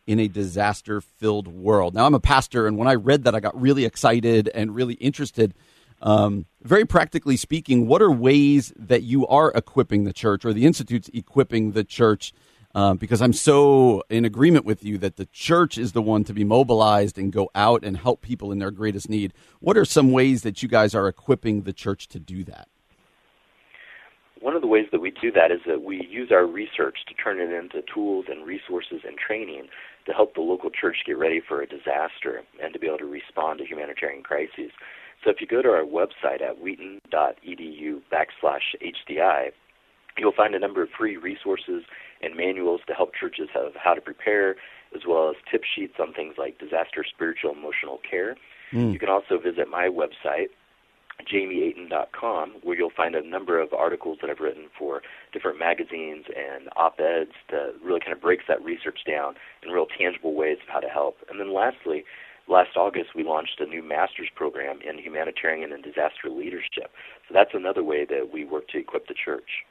[0.07, 1.93] in a disaster filled world.
[1.93, 4.95] Now, I'm a pastor, and when I read that, I got really excited and really
[4.95, 5.53] interested.
[6.01, 10.65] Um, very practically speaking, what are ways that you are equipping the church or the
[10.65, 12.33] institute's equipping the church
[12.75, 16.33] um, because I'm so in agreement with you that the church is the one to
[16.33, 19.33] be mobilized and go out and help people in their greatest need.
[19.59, 22.67] What are some ways that you guys are equipping the church to do that?
[24.41, 27.13] One of the ways that we do that is that we use our research to
[27.13, 29.67] turn it into tools and resources and training
[30.05, 33.05] to help the local church get ready for a disaster and to be able to
[33.05, 34.71] respond to humanitarian crises.
[35.23, 39.51] So if you go to our website at wheaton.edu backslash HDI,
[40.17, 41.83] You'll find a number of free resources
[42.23, 44.55] and manuals to help churches have how to prepare,
[44.95, 48.35] as well as tip sheets on things like disaster spiritual emotional care.
[48.71, 48.93] Mm.
[48.93, 50.47] You can also visit my website,
[51.31, 56.69] jamieaten.com, where you'll find a number of articles that I've written for different magazines and
[56.75, 60.79] op-eds that really kind of breaks that research down in real tangible ways of how
[60.79, 61.17] to help.
[61.29, 62.03] And then lastly,
[62.47, 66.91] last August we launched a new master's program in humanitarian and disaster leadership.
[67.27, 69.63] So that's another way that we work to equip the church.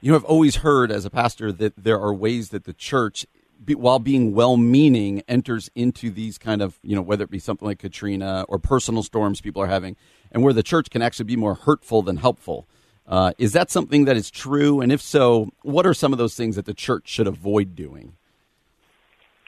[0.00, 3.26] You know, I've always heard as a pastor that there are ways that the church
[3.74, 7.80] while being well-meaning, enters into these kind of you know whether it be something like
[7.80, 9.96] Katrina or personal storms people are having,
[10.30, 12.68] and where the church can actually be more hurtful than helpful.
[13.06, 14.80] Uh, is that something that is true?
[14.80, 18.14] And if so, what are some of those things that the church should avoid doing?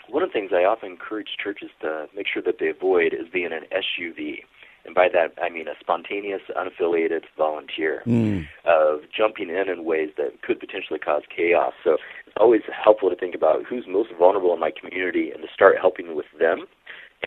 [0.09, 3.29] One of the things I often encourage churches to make sure that they avoid is
[3.33, 4.41] being an SUV
[4.85, 8.47] and by that I mean a spontaneous, unaffiliated volunteer, mm.
[8.65, 11.73] of jumping in in ways that could potentially cause chaos.
[11.85, 15.49] So it's always helpful to think about who's most vulnerable in my community and to
[15.53, 16.67] start helping with them,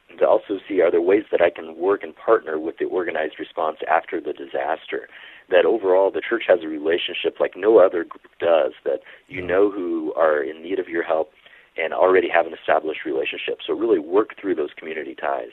[0.09, 2.85] and to also see are there ways that I can work and partner with the
[2.85, 5.07] organized response after the disaster.
[5.49, 8.73] That overall the church has a relationship like no other group does.
[8.85, 11.31] That you know who are in need of your help
[11.77, 13.59] and already have an established relationship.
[13.65, 15.51] So really work through those community ties.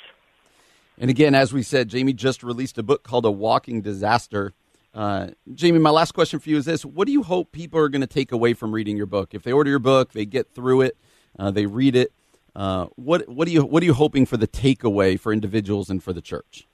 [1.00, 4.52] And again, as we said, Jamie just released a book called A Walking Disaster.
[4.92, 7.88] Uh, Jamie, my last question for you is this What do you hope people are
[7.88, 9.32] going to take away from reading your book?
[9.32, 10.98] If they order your book, they get through it,
[11.38, 12.12] uh, they read it.
[12.54, 16.02] Uh, what, what, are you, what are you hoping for the takeaway for individuals and
[16.02, 16.66] for the church?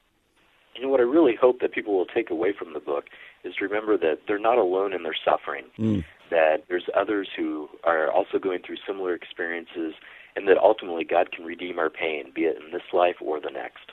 [0.74, 3.04] You know, what I really hope that people will take away from the book
[3.44, 6.04] is to remember that they're not alone in their suffering, mm.
[6.30, 9.94] that there's others who are also going through similar experiences,
[10.34, 13.50] and that ultimately God can redeem our pain, be it in this life or the
[13.50, 13.85] next.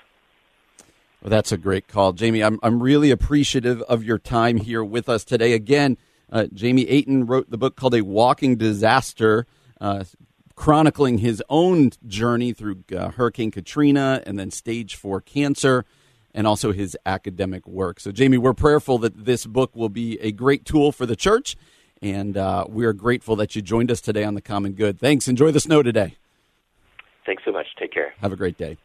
[1.24, 2.44] Well, that's a great call, Jamie.
[2.44, 5.54] I'm I'm really appreciative of your time here with us today.
[5.54, 5.98] Again,
[6.30, 9.48] uh, Jamie Aten wrote the book called A Walking Disaster,
[9.80, 10.04] uh,
[10.56, 15.86] chronicling his own journey through uh, Hurricane Katrina and then stage four cancer,
[16.34, 18.02] and also his academic work.
[18.02, 21.56] So, Jamie, we're prayerful that this book will be a great tool for the church,
[22.02, 25.00] and uh, we are grateful that you joined us today on the Common Good.
[25.00, 25.30] Thanks.
[25.30, 26.18] Enjoy the snow today.
[27.26, 27.68] Thanks so much.
[27.80, 28.14] Take care.
[28.20, 28.78] Have a great day.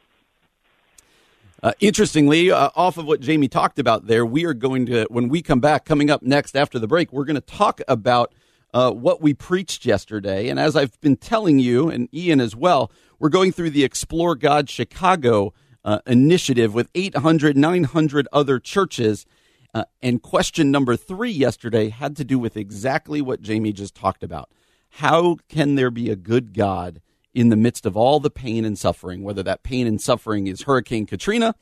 [1.61, 5.29] Uh, interestingly, uh, off of what Jamie talked about there, we are going to, when
[5.29, 8.33] we come back, coming up next after the break, we're going to talk about
[8.73, 10.49] uh, what we preached yesterday.
[10.49, 14.37] And as I've been telling you, and Ian as well, we're going through the Explore
[14.37, 15.53] God Chicago
[15.85, 19.27] uh, initiative with 800, 900 other churches.
[19.75, 24.23] Uh, and question number three yesterday had to do with exactly what Jamie just talked
[24.23, 24.49] about.
[24.90, 27.01] How can there be a good God
[27.38, 30.62] in the midst of all the pain and suffering, whether that pain and suffering is
[30.62, 31.55] Hurricane Katrina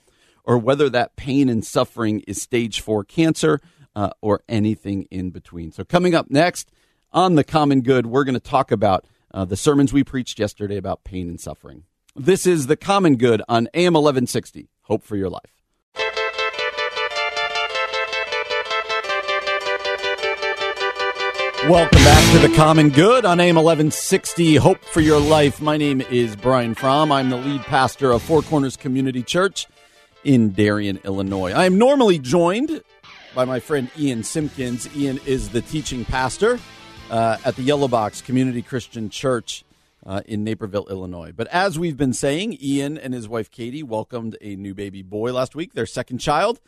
[0.42, 3.60] or whether that pain and suffering is stage four cancer
[3.94, 5.72] uh, or anything in between.
[5.72, 6.70] So, coming up next
[7.12, 10.78] on The Common Good, we're going to talk about uh, the sermons we preached yesterday
[10.78, 11.82] about pain and suffering.
[12.14, 14.70] This is The Common Good on AM 1160.
[14.84, 15.55] Hope for your life.
[21.68, 24.54] Welcome back to the Common Good on AM 1160.
[24.54, 25.60] Hope for your life.
[25.60, 27.10] My name is Brian Fromm.
[27.10, 29.66] I'm the lead pastor of Four Corners Community Church
[30.22, 31.50] in Darien, Illinois.
[31.50, 32.82] I am normally joined
[33.34, 34.88] by my friend Ian Simpkins.
[34.96, 36.60] Ian is the teaching pastor
[37.10, 39.64] uh, at the Yellow Box Community Christian Church
[40.06, 41.32] uh, in Naperville, Illinois.
[41.32, 45.32] But as we've been saying, Ian and his wife Katie welcomed a new baby boy
[45.32, 46.60] last week, their second child.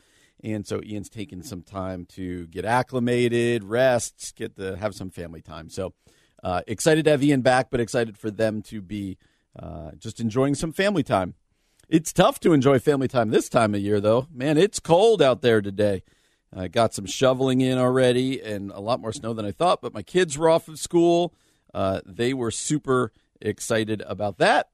[0.42, 5.42] And so Ian's taken some time to get acclimated, rest, get to have some family
[5.42, 5.68] time.
[5.68, 5.94] So
[6.42, 9.18] uh, excited to have Ian back, but excited for them to be
[9.58, 11.34] uh, just enjoying some family time.
[11.88, 14.28] It's tough to enjoy family time this time of year, though.
[14.32, 16.02] Man, it's cold out there today.
[16.54, 19.92] I got some shoveling in already and a lot more snow than I thought, but
[19.94, 21.34] my kids were off of school.
[21.74, 24.68] Uh, they were super excited about that,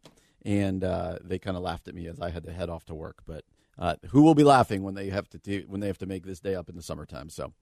[0.44, 2.94] and uh, they kind of laughed at me as I had to head off to
[2.94, 3.22] work.
[3.27, 3.44] But
[3.78, 6.24] uh, who will be laughing when they have to do, when they have to make
[6.24, 7.28] this day up in the summertime?
[7.28, 7.52] So,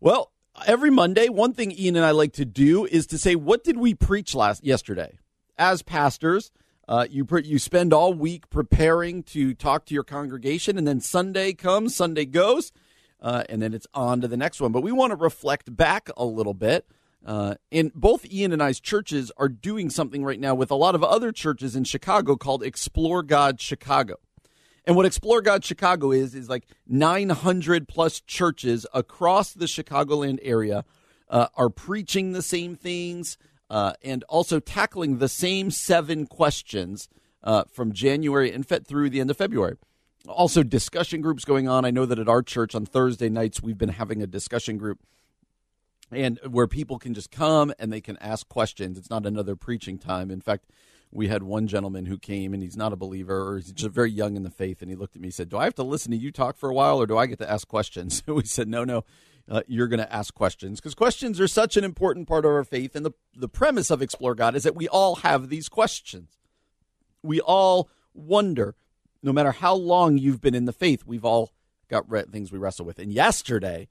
[0.00, 0.32] well,
[0.66, 3.76] every Monday, one thing Ian and I like to do is to say, what did
[3.76, 5.18] we preach last yesterday?
[5.58, 6.50] As pastors,
[6.88, 11.00] uh, you pre- you spend all week preparing to talk to your congregation, and then
[11.00, 12.72] Sunday comes, Sunday goes,
[13.20, 14.72] uh, and then it's on to the next one.
[14.72, 16.86] But we want to reflect back a little bit.
[17.24, 20.94] Uh, and both Ian and I's churches are doing something right now with a lot
[20.94, 24.20] of other churches in Chicago called Explore God Chicago.
[24.86, 30.84] And what Explore God Chicago is, is like 900 plus churches across the Chicagoland area
[31.28, 33.36] uh, are preaching the same things
[33.68, 37.08] uh, and also tackling the same seven questions
[37.42, 39.76] uh, from January and Fed through the end of February.
[40.28, 41.84] Also, discussion groups going on.
[41.84, 45.00] I know that at our church on Thursday nights, we've been having a discussion group
[46.12, 48.98] and where people can just come and they can ask questions.
[48.98, 50.30] It's not another preaching time.
[50.30, 50.66] In fact,
[51.16, 54.10] we had one gentleman who came and he's not a believer or he's just very
[54.10, 55.82] young in the faith and he looked at me and said do i have to
[55.82, 58.22] listen to you talk for a while or do i get to ask questions?
[58.26, 59.04] We said no no
[59.48, 62.64] uh, you're going to ask questions because questions are such an important part of our
[62.64, 66.38] faith and the, the premise of explore god is that we all have these questions.
[67.22, 68.74] We all wonder
[69.22, 71.52] no matter how long you've been in the faith we've all
[71.88, 72.98] got re- things we wrestle with.
[72.98, 73.88] And yesterday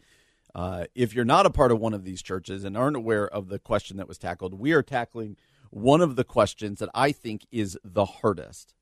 [0.54, 3.50] uh, if you're not a part of one of these churches and aren't aware of
[3.50, 5.38] the question that was tackled we are tackling
[5.76, 8.74] one of the questions that I think is the hardest.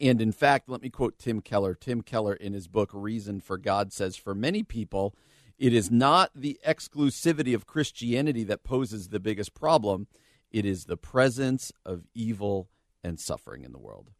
[0.00, 1.72] And in fact, let me quote Tim Keller.
[1.72, 5.14] Tim Keller, in his book Reason for God, says For many people,
[5.56, 10.08] it is not the exclusivity of Christianity that poses the biggest problem,
[10.50, 12.70] it is the presence of evil
[13.04, 14.10] and suffering in the world.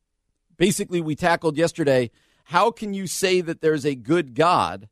[0.56, 2.12] Basically, we tackled yesterday
[2.44, 4.88] how can you say that there's a good God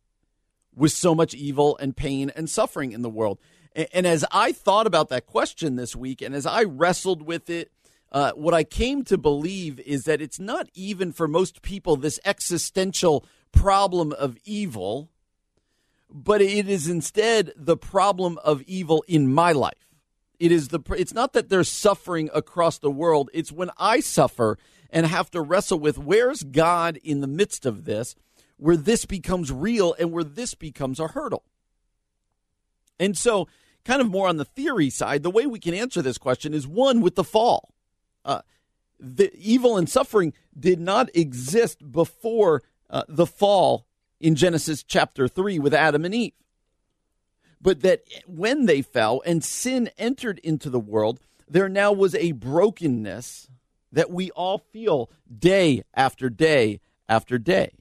[0.74, 3.38] with so much evil and pain and suffering in the world?
[3.74, 7.72] And as I thought about that question this week, and as I wrestled with it,
[8.12, 12.20] uh, what I came to believe is that it's not even for most people this
[12.24, 15.10] existential problem of evil,
[16.08, 19.74] but it is instead the problem of evil in my life.
[20.38, 24.58] It is the it's not that there's suffering across the world, it's when I suffer
[24.90, 28.14] and have to wrestle with where's God in the midst of this,
[28.56, 31.42] where this becomes real and where this becomes a hurdle.
[33.00, 33.48] And so
[33.84, 36.66] kind of more on the theory side, the way we can answer this question is
[36.66, 37.74] one with the fall.
[38.24, 38.40] Uh,
[38.98, 43.86] the evil and suffering did not exist before uh, the fall
[44.20, 46.32] in Genesis chapter 3 with Adam and Eve.
[47.60, 52.32] But that when they fell and sin entered into the world, there now was a
[52.32, 53.48] brokenness
[53.92, 57.72] that we all feel day after day after day.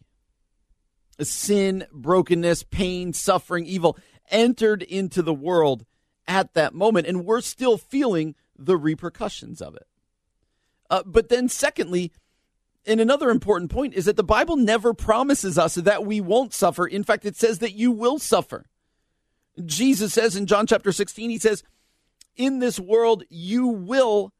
[1.20, 3.98] Sin, brokenness, pain, suffering, evil
[4.30, 5.86] entered into the world
[6.28, 9.88] at that moment, and we're still feeling the repercussions of it.
[10.90, 12.12] Uh, but then, secondly,
[12.86, 16.86] and another important point is that the Bible never promises us that we won't suffer.
[16.86, 18.66] In fact, it says that you will suffer.
[19.64, 21.64] Jesus says in John chapter 16, he says,
[22.36, 24.34] In this world, you will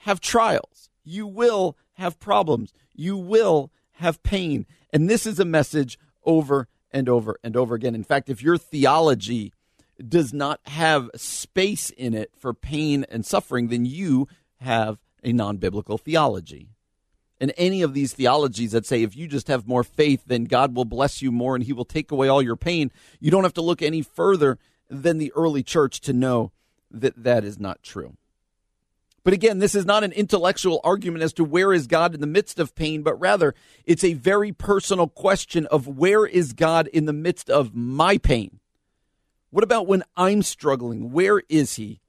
[0.00, 4.66] have trials, you will have problems, you will have pain.
[4.92, 7.94] And this is a message over and over and over again.
[7.94, 9.52] In fact, if your theology
[10.06, 14.28] does not have space in it for pain and suffering, then you
[14.60, 16.68] have a non biblical theology.
[17.38, 20.74] And any of these theologies that say if you just have more faith, then God
[20.74, 23.54] will bless you more and he will take away all your pain, you don't have
[23.54, 26.52] to look any further than the early church to know
[26.90, 28.16] that that is not true.
[29.22, 32.28] But again, this is not an intellectual argument as to where is God in the
[32.28, 37.06] midst of pain, but rather it's a very personal question of where is God in
[37.06, 38.60] the midst of my pain?
[39.56, 41.12] What about when I'm struggling?
[41.12, 42.02] Where is he?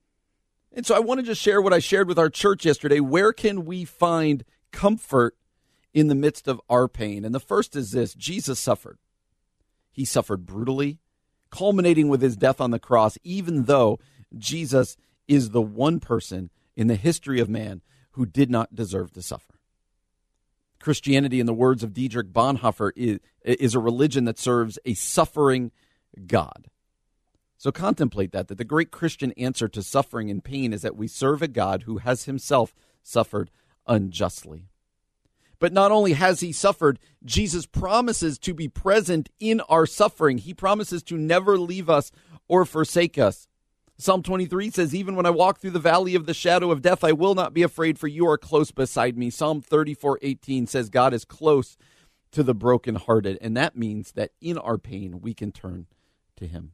[0.74, 3.00] And so I want to just share what I shared with our church yesterday.
[3.00, 5.38] Where can we find comfort
[5.94, 7.24] in the midst of our pain?
[7.24, 8.98] And the first is this Jesus suffered.
[9.94, 11.00] He suffered brutally,
[11.50, 13.98] culminating with his death on the cross, even though
[14.38, 17.82] Jesus is the one person in the history of man
[18.12, 19.54] who did not deserve to suffer.
[20.82, 25.72] Christianity, in the words of Dietrich Bonhoeffer, is, is a religion that serves a suffering
[26.26, 26.68] God.
[27.58, 31.08] So contemplate that, that the great Christian answer to suffering and pain is that we
[31.08, 33.50] serve a God who has himself suffered
[33.88, 34.70] unjustly.
[35.60, 40.38] But not only has he suffered, Jesus promises to be present in our suffering.
[40.38, 42.12] He promises to never leave us
[42.48, 43.48] or forsake us.
[43.98, 47.04] Psalm 23 says, Even when I walk through the valley of the shadow of death,
[47.04, 49.32] I will not be afraid, for you are close beside me.
[49.32, 51.76] Psalm 34 18 says, God is close
[52.32, 53.40] to the brokenhearted.
[53.42, 55.88] And that means that in our pain, we can turn
[56.36, 56.74] to him.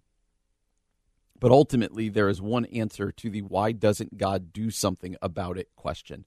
[1.44, 5.68] But ultimately, there is one answer to the why doesn't God do something about it
[5.76, 6.24] question.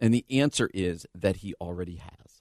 [0.00, 2.40] And the answer is that he already has.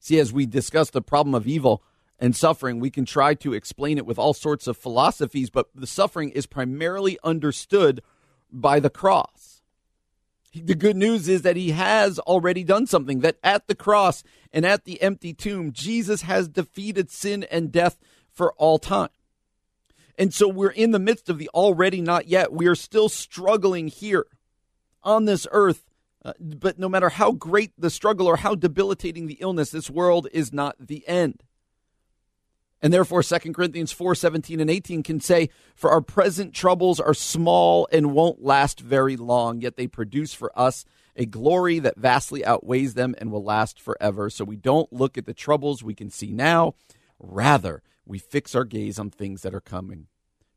[0.00, 1.84] See, as we discuss the problem of evil
[2.18, 5.86] and suffering, we can try to explain it with all sorts of philosophies, but the
[5.86, 8.02] suffering is primarily understood
[8.50, 9.62] by the cross.
[10.52, 14.66] The good news is that he has already done something, that at the cross and
[14.66, 18.00] at the empty tomb, Jesus has defeated sin and death
[18.32, 19.10] for all time.
[20.18, 22.52] And so we're in the midst of the already not yet.
[22.52, 24.26] We are still struggling here
[25.02, 25.84] on this earth.
[26.24, 30.26] Uh, but no matter how great the struggle or how debilitating the illness, this world
[30.32, 31.44] is not the end.
[32.82, 37.14] And therefore 2 Corinthians 4, 17 and 18 can say, For our present troubles are
[37.14, 40.84] small and won't last very long, yet they produce for us
[41.16, 44.30] a glory that vastly outweighs them and will last forever.
[44.30, 46.74] So we don't look at the troubles we can see now.
[47.18, 50.06] Rather, we fix our gaze on things that are coming.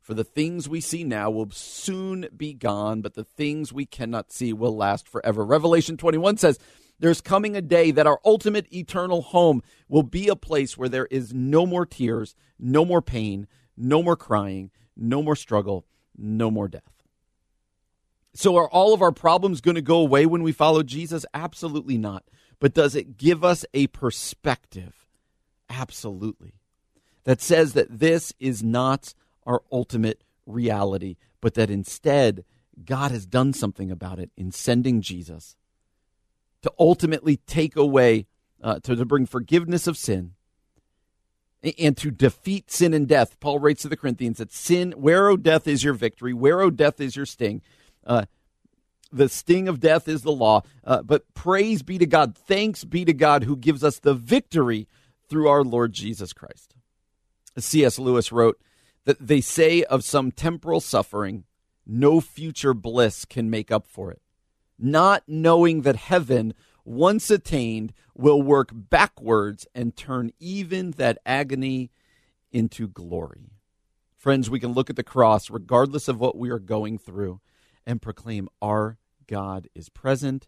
[0.00, 4.32] For the things we see now will soon be gone, but the things we cannot
[4.32, 5.44] see will last forever.
[5.44, 6.58] Revelation 21 says,
[6.98, 11.06] There's coming a day that our ultimate eternal home will be a place where there
[11.10, 13.46] is no more tears, no more pain,
[13.76, 15.86] no more crying, no more struggle,
[16.16, 16.82] no more death.
[18.34, 21.26] So, are all of our problems going to go away when we follow Jesus?
[21.34, 22.24] Absolutely not.
[22.58, 25.06] But does it give us a perspective?
[25.68, 26.54] Absolutely.
[27.24, 29.14] That says that this is not
[29.46, 32.44] our ultimate reality, but that instead
[32.84, 35.56] God has done something about it in sending Jesus
[36.62, 38.26] to ultimately take away,
[38.62, 40.32] uh, to, to bring forgiveness of sin
[41.78, 43.38] and to defeat sin and death.
[43.38, 46.70] Paul writes to the Corinthians that sin, where, O death, is your victory, where, O
[46.70, 47.62] death, is your sting.
[48.04, 48.24] Uh,
[49.12, 50.62] the sting of death is the law.
[50.84, 52.36] Uh, but praise be to God.
[52.36, 54.88] Thanks be to God who gives us the victory
[55.28, 56.74] through our Lord Jesus Christ.
[57.60, 57.98] C.S.
[57.98, 58.60] Lewis wrote,
[59.04, 61.44] that they say of some temporal suffering,
[61.86, 64.22] no future bliss can make up for it.
[64.78, 71.90] Not knowing that heaven, once attained, will work backwards and turn even that agony
[72.52, 73.50] into glory.
[74.16, 77.40] Friends, we can look at the cross, regardless of what we are going through,
[77.84, 80.46] and proclaim our God is present,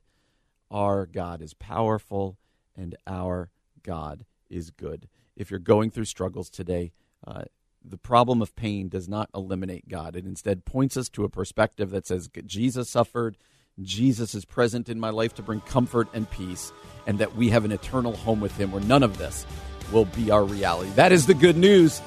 [0.70, 2.38] our God is powerful,
[2.76, 3.50] and our
[3.82, 5.08] God is good.
[5.36, 6.92] If you're going through struggles today,
[7.26, 7.44] uh,
[7.84, 10.16] the problem of pain does not eliminate God.
[10.16, 13.36] It instead points us to a perspective that says Jesus suffered,
[13.82, 16.72] Jesus is present in my life to bring comfort and peace,
[17.06, 19.44] and that we have an eternal home with Him where none of this
[19.92, 20.90] will be our reality.
[20.90, 22.00] That is the good news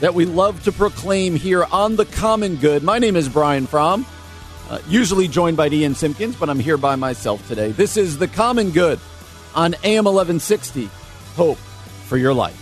[0.00, 2.82] that we love to proclaim here on The Common Good.
[2.82, 4.04] My name is Brian Fromm,
[4.68, 7.70] uh, usually joined by Ian Simpkins, but I'm here by myself today.
[7.70, 8.98] This is The Common Good
[9.54, 10.90] on AM 1160.
[11.36, 11.58] Hope
[12.08, 12.61] for your life.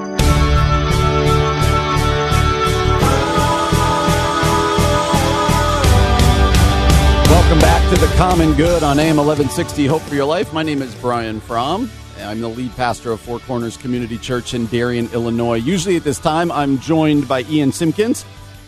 [7.91, 10.53] To the Common Good on AM 1160 Hope for Your Life.
[10.53, 11.91] My name is Brian Fromm.
[12.19, 15.57] I'm the lead pastor of Four Corners Community Church in Darien, Illinois.
[15.57, 18.23] Usually at this time, I'm joined by Ian Simpkins.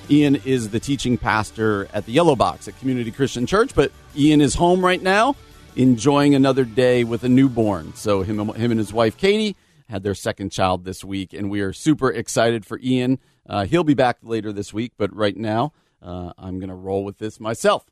[0.10, 4.42] Ian is the teaching pastor at the Yellow Box at Community Christian Church, but Ian
[4.42, 5.38] is home right now
[5.78, 7.94] enjoying another day with a newborn.
[7.96, 9.56] So him, him and his wife Katie
[9.88, 13.20] had their second child this week, and we are super excited for Ian.
[13.48, 15.72] Uh, he'll be back later this week, but right now
[16.02, 17.86] uh, I'm going to roll with this myself.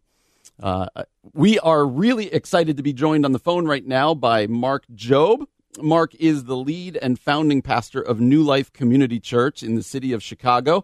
[0.62, 0.86] Uh,
[1.34, 5.46] we are really excited to be joined on the phone right now by Mark Jobe.
[5.82, 10.14] Mark is the lead and founding pastor of New Life Community Church in the city
[10.14, 10.84] of Chicago.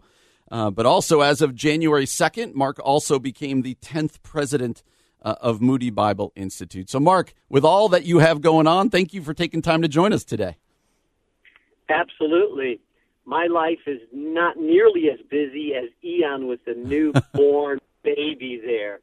[0.50, 4.82] Uh, but also, as of January 2nd, Mark also became the 10th president
[5.22, 6.88] uh, of Moody Bible Institute.
[6.88, 9.88] So, Mark, with all that you have going on, thank you for taking time to
[9.88, 10.56] join us today.
[11.90, 12.80] Absolutely.
[13.26, 19.00] My life is not nearly as busy as Ian with the newborn baby there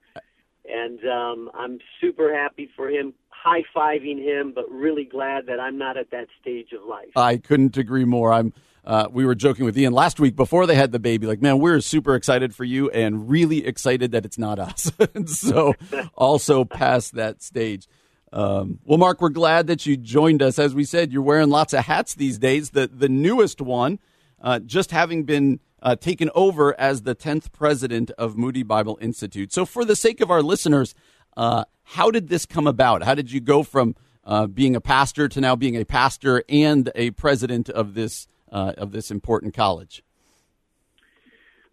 [0.69, 5.77] and um, I'm super happy for him, high fiving him, but really glad that I'm
[5.77, 7.09] not at that stage of life.
[7.15, 8.33] I couldn't agree more.
[8.33, 8.53] I'm.
[8.83, 11.25] Uh, we were joking with Ian last week before they had the baby.
[11.25, 14.91] Like, man, we're super excited for you and really excited that it's not us.
[15.25, 15.73] so,
[16.15, 17.87] also past that stage.
[18.31, 20.59] Um, well, Mark, we're glad that you joined us.
[20.59, 22.71] As we said, you're wearing lots of hats these days.
[22.71, 23.97] The the newest one,
[24.39, 29.53] uh, just having been uh, taken over as the 10th president of Moody Bible Institute.
[29.53, 30.95] So, for the sake of our listeners,
[31.37, 33.03] uh, how did this come about?
[33.03, 36.91] How did you go from uh, being a pastor to now being a pastor and
[36.95, 40.03] a president of this uh, of this important college?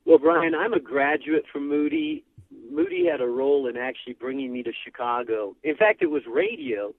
[0.04, 2.22] Well, Brian, I'm a graduate from Moody.
[2.70, 5.56] Moody had a role in actually bringing me to Chicago.
[5.62, 6.92] In fact, it was radio.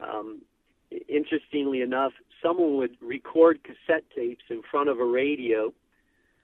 [0.00, 0.40] Um,
[1.06, 2.12] interestingly enough,
[2.42, 5.74] someone would record cassette tapes in front of a radio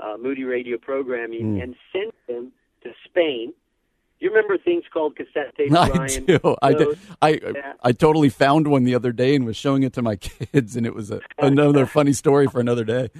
[0.01, 1.63] uh, Moody radio programming mm.
[1.63, 3.53] and sent them to Spain.
[4.19, 6.25] Do you remember things called cassette tapes, I Ryan?
[6.25, 6.57] do.
[6.63, 6.99] I, did.
[7.21, 7.73] I, yeah.
[7.83, 10.87] I totally found one the other day and was showing it to my kids, and
[10.87, 13.11] it was a, another funny story for another day.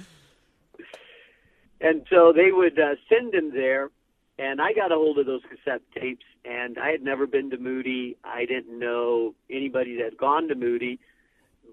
[1.79, 3.91] And so they would uh, send them there,
[4.39, 7.57] and I got a hold of those cassette tapes, and I had never been to
[7.57, 8.17] Moody.
[8.23, 10.99] I didn't know anybody that had gone to Moody,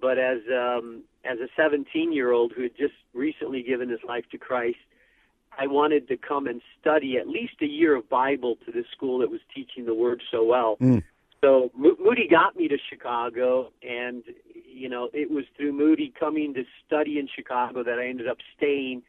[0.03, 4.25] but as um, as a 17 year old who had just recently given his life
[4.33, 4.77] to Christ,
[5.59, 9.19] I wanted to come and study at least a year of Bible to this school
[9.21, 10.77] that was teaching the Word so well.
[10.81, 11.03] Mm.
[11.43, 14.23] So Mo- Moody got me to Chicago, and
[14.65, 18.39] you know it was through Moody coming to study in Chicago that I ended up
[18.57, 19.03] staying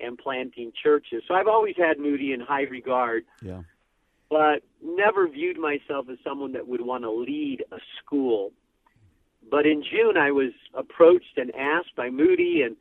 [0.00, 1.22] and planting churches.
[1.28, 3.62] So I've always had Moody in high regard, Yeah.
[4.28, 8.52] but never viewed myself as someone that would want to lead a school.
[9.48, 12.76] But in June, I was approached and asked by Moody, and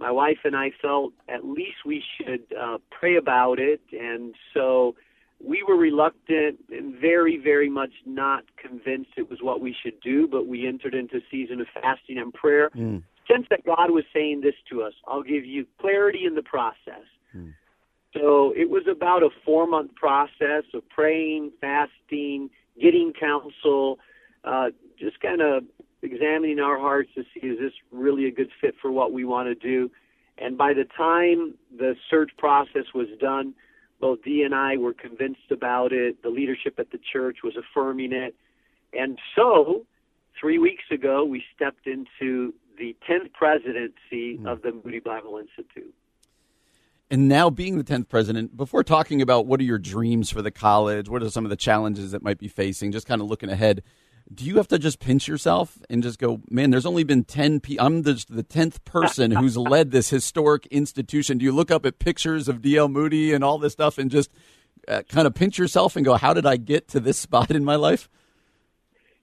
[0.00, 3.82] my wife and I felt at least we should uh, pray about it.
[3.92, 4.96] And so
[5.44, 10.26] we were reluctant and very, very much not convinced it was what we should do,
[10.26, 12.70] but we entered into a season of fasting and prayer.
[12.70, 13.02] Mm.
[13.30, 17.06] Sense that God was saying this to us I'll give you clarity in the process.
[18.12, 23.98] So it was about a four month process of praying, fasting, getting counsel,
[24.44, 25.64] uh, just kind of
[26.02, 29.48] examining our hearts to see is this really a good fit for what we want
[29.48, 29.90] to do.
[30.38, 33.54] And by the time the search process was done,
[34.00, 36.22] both Dee and I were convinced about it.
[36.22, 38.34] The leadership at the church was affirming it.
[38.92, 39.84] And so,
[40.40, 44.46] three weeks ago, we stepped into the 10th presidency hmm.
[44.46, 45.94] of the Moody Bible Institute.
[47.10, 50.52] And now, being the 10th president, before talking about what are your dreams for the
[50.52, 53.50] college, what are some of the challenges that might be facing, just kind of looking
[53.50, 53.82] ahead,
[54.32, 57.60] do you have to just pinch yourself and just go, man, there's only been 10
[57.60, 57.84] people.
[57.84, 61.38] I'm just the 10th person who's led this historic institution.
[61.38, 62.88] Do you look up at pictures of D.L.
[62.88, 64.30] Moody and all this stuff and just
[64.86, 67.64] uh, kind of pinch yourself and go, how did I get to this spot in
[67.64, 68.08] my life?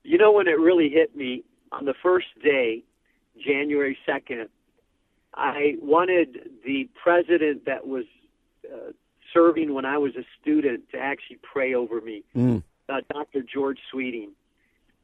[0.03, 2.84] You know when it really hit me on the first day,
[3.45, 4.47] January 2nd,
[5.34, 8.05] I wanted the president that was
[8.66, 8.91] uh,
[9.34, 12.64] serving when I was a student to actually pray over me, Mm.
[12.89, 13.41] uh, Dr.
[13.43, 14.32] George Sweeting.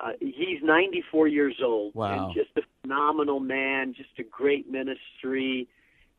[0.04, 2.26] Uh, he's 94 years old Wow.
[2.28, 5.68] and just a phenomenal man, just a great ministry,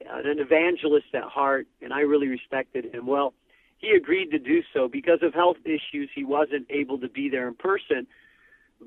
[0.09, 3.07] uh, an evangelist at heart, and I really respected him.
[3.07, 3.35] Well,
[3.77, 6.09] he agreed to do so because of health issues.
[6.15, 8.07] He wasn't able to be there in person,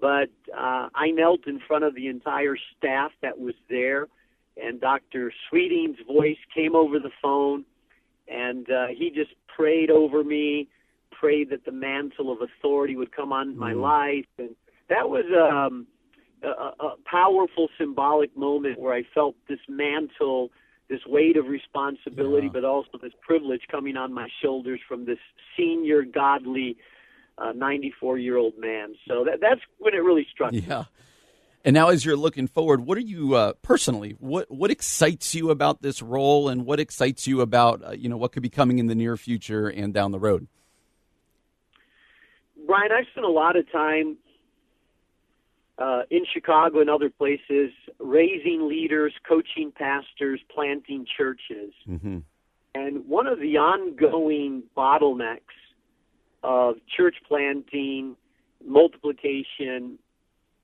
[0.02, 4.08] but uh, I knelt in front of the entire staff that was there,
[4.60, 5.32] and Dr.
[5.48, 7.66] Sweeting's voice came over the phone,
[8.28, 10.68] and uh, he just prayed over me,
[11.12, 14.56] prayed that the mantle of authority would come on my life, and
[14.90, 15.88] that was um,
[16.44, 16.48] a,
[16.84, 20.50] a powerful symbolic moment where I felt this mantle,
[20.90, 22.54] this weight of responsibility, Yeah.
[22.54, 25.20] but also this privilege coming on my shoulders from this
[25.58, 26.78] senior, godly,
[27.56, 28.96] 94 year old man.
[29.08, 30.60] So that that's when it really struck me.
[30.68, 30.86] Yeah.
[31.66, 34.16] And now, as you're looking forward, what are you uh, personally?
[34.20, 38.16] What what excites you about this role, and what excites you about uh, you know
[38.16, 40.48] what could be coming in the near future and down the road?
[42.66, 44.18] Brian, I've spent a lot of time
[45.78, 51.74] uh, in Chicago and other places raising leaders, coaching pastors, planting churches.
[51.88, 52.20] Mm-hmm.
[52.76, 55.40] And one of the ongoing bottlenecks
[56.44, 58.16] of church planting,
[58.66, 59.98] multiplication,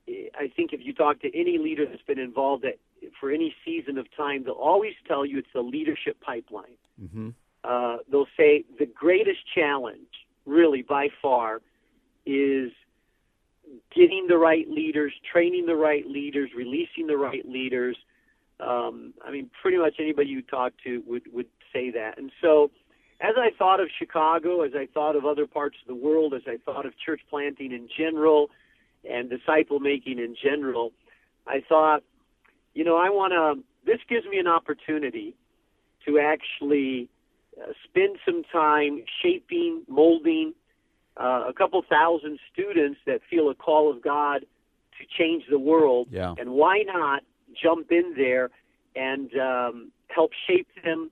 [0.07, 2.75] I think if you talk to any leader that's been involved at,
[3.19, 6.77] for any season of time, they'll always tell you it's the leadership pipeline.
[7.01, 7.29] Mm-hmm.
[7.63, 9.99] Uh, they'll say the greatest challenge,
[10.45, 11.61] really by far,
[12.25, 12.71] is
[13.95, 17.97] getting the right leaders, training the right leaders, releasing the right leaders.
[18.59, 22.17] Um, I mean, pretty much anybody you talk to would would say that.
[22.17, 22.71] And so,
[23.21, 26.43] as I thought of Chicago, as I thought of other parts of the world, as
[26.47, 28.49] I thought of church planting in general
[29.09, 30.91] and disciple making in general,
[31.47, 32.03] I thought,
[32.73, 33.63] you know, I want to.
[33.85, 35.35] This gives me an opportunity
[36.05, 37.09] to actually
[37.61, 40.53] uh, spend some time shaping, molding
[41.17, 44.41] uh, a couple thousand students that feel a call of God
[44.99, 46.07] to change the world.
[46.11, 46.33] Yeah.
[46.37, 47.23] And why not
[47.61, 48.49] jump in there
[48.95, 51.11] and um, help shape them?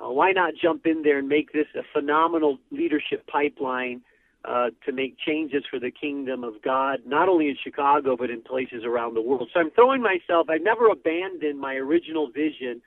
[0.00, 4.00] Uh, why not jump in there and make this a phenomenal leadership pipeline
[4.44, 8.40] uh, to make changes for the kingdom of God, not only in Chicago, but in
[8.40, 9.50] places around the world?
[9.52, 12.80] So I'm throwing myself, I've never abandoned my original vision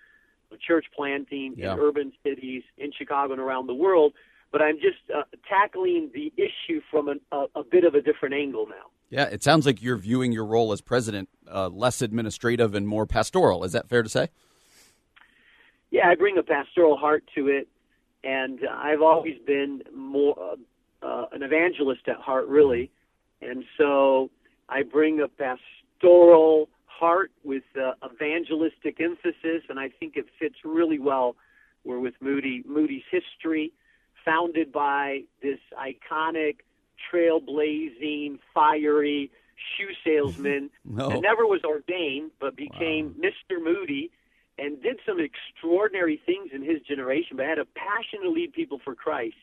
[0.51, 1.73] of church planting Yeah.
[1.73, 4.13] in urban cities in Chicago and around the world
[4.51, 8.35] but I'm just uh, tackling the issue from an, a, a bit of a different
[8.35, 8.91] angle now.
[9.09, 13.05] Yeah, it sounds like you're viewing your role as president uh, less administrative and more
[13.05, 13.63] pastoral.
[13.63, 14.29] Is that fair to say?
[15.89, 17.67] Yeah, I bring a pastoral heart to it,
[18.23, 22.89] and I've always been more uh, uh, an evangelist at heart, really,
[23.41, 24.29] and so
[24.69, 30.99] I bring a pastoral heart with uh, evangelistic emphasis, and I think it fits really
[30.99, 31.35] well.
[31.83, 33.73] We're with Moody Moody's history,
[34.25, 36.57] founded by this iconic,
[37.11, 39.31] trailblazing, fiery
[39.77, 41.09] shoe salesman No.
[41.09, 43.63] that never was ordained, but became Mr.
[43.63, 44.11] Moody
[44.57, 48.79] and did some extraordinary things in his generation, but had a passion to lead people
[48.83, 49.35] for Christ.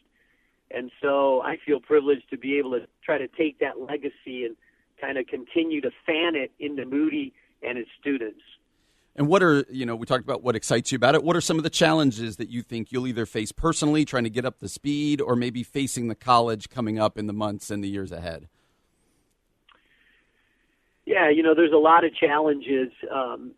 [0.70, 4.56] And so I feel privileged to be able to try to take that legacy and
[5.00, 8.42] kind of continue to fan it into Moody and his students.
[9.18, 11.24] And what are, you know, we talked about what excites you about it.
[11.24, 14.30] What are some of the challenges that you think you'll either face personally, trying to
[14.30, 17.82] get up to speed, or maybe facing the college coming up in the months and
[17.82, 18.48] the years ahead?
[21.04, 23.50] Yeah, you know, there's a lot of challenges, um,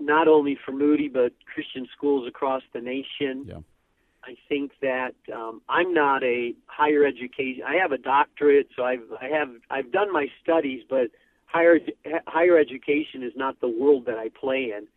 [0.00, 3.44] not only for Moody, but Christian schools across the nation.
[3.46, 3.58] Yeah.
[4.24, 7.62] I think that um, I'm not a higher education.
[7.64, 11.12] I have a doctorate, so I've I have I've done my studies, but
[11.44, 11.78] higher
[12.26, 14.88] higher education is not the world that I play in,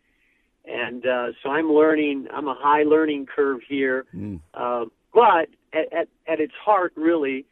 [0.64, 2.28] and uh, so I'm learning.
[2.32, 4.04] I'm a high learning curve here,
[4.54, 4.84] uh,
[5.14, 7.46] but at, at at its heart, really,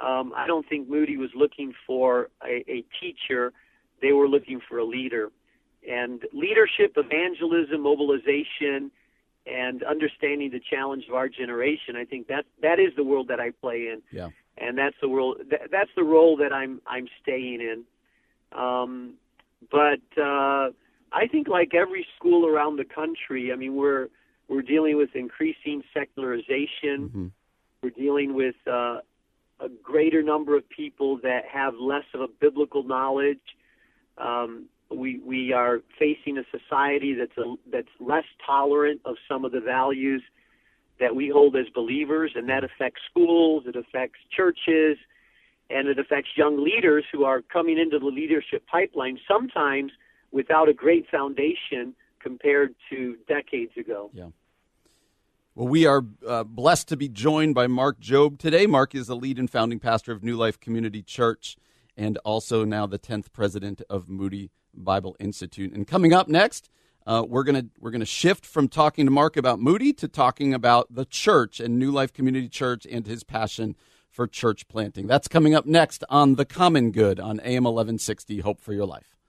[0.00, 3.52] um, I don't think Moody was looking for a, a teacher.
[4.02, 5.30] They were looking for a leader,
[5.88, 8.90] and leadership, evangelism, mobilization
[9.46, 11.96] and understanding the challenge of our generation.
[11.96, 14.28] I think that that is the world that I play in, Yeah.
[14.58, 15.38] and that's the world.
[15.50, 17.84] That, that's the role that I'm I'm staying in.
[18.52, 19.14] Um,
[19.70, 20.70] but uh,
[21.12, 24.08] I think, like every school around the country, I mean, we're
[24.48, 27.10] we're dealing with increasing secularization.
[27.82, 28.98] We're dealing with uh,
[29.60, 33.40] a greater number of people that have less of a biblical knowledge.
[34.18, 39.52] Um, we we are facing a society that's a, that's less tolerant of some of
[39.52, 40.22] the values
[40.98, 44.98] that we hold as believers, and that affects schools, it affects churches,
[45.70, 49.92] and it affects young leaders who are coming into the leadership pipeline sometimes
[50.32, 54.10] without a great foundation compared to decades ago.
[54.12, 54.28] Yeah.
[55.54, 58.66] Well, we are uh, blessed to be joined by Mark Jobe today.
[58.66, 61.56] Mark is the lead and founding pastor of New Life Community Church
[61.96, 65.72] and also now the 10th president of Moody Bible Institute.
[65.72, 66.70] And coming up next,
[67.06, 70.94] uh, we're gonna we're gonna shift from talking to Mark about Moody to talking about
[70.94, 73.74] the church and New Life Community Church and his passion
[74.10, 75.06] for church planting.
[75.06, 78.40] That's coming up next on the Common Good on AM 1160.
[78.40, 79.19] Hope for your life.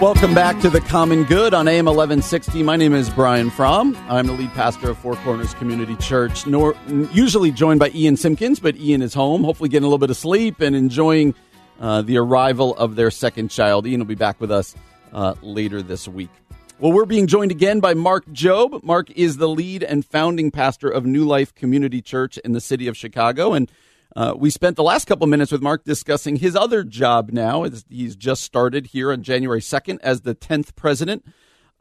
[0.00, 2.62] Welcome back to the Common Good on AM 1160.
[2.62, 3.96] My name is Brian Fromm.
[4.10, 6.46] I'm the lead pastor of Four Corners Community Church.
[6.46, 6.74] Nor,
[7.12, 10.18] usually joined by Ian Simpkins, but Ian is home, hopefully getting a little bit of
[10.18, 11.34] sleep and enjoying
[11.80, 13.86] uh, the arrival of their second child.
[13.86, 14.74] Ian will be back with us
[15.14, 16.30] uh, later this week.
[16.78, 18.84] Well, we're being joined again by Mark Jobe.
[18.84, 22.86] Mark is the lead and founding pastor of New Life Community Church in the city
[22.86, 23.54] of Chicago.
[23.54, 23.72] And
[24.16, 27.66] uh, we spent the last couple minutes with Mark discussing his other job now.
[27.90, 31.22] He's just started here on January 2nd as the 10th president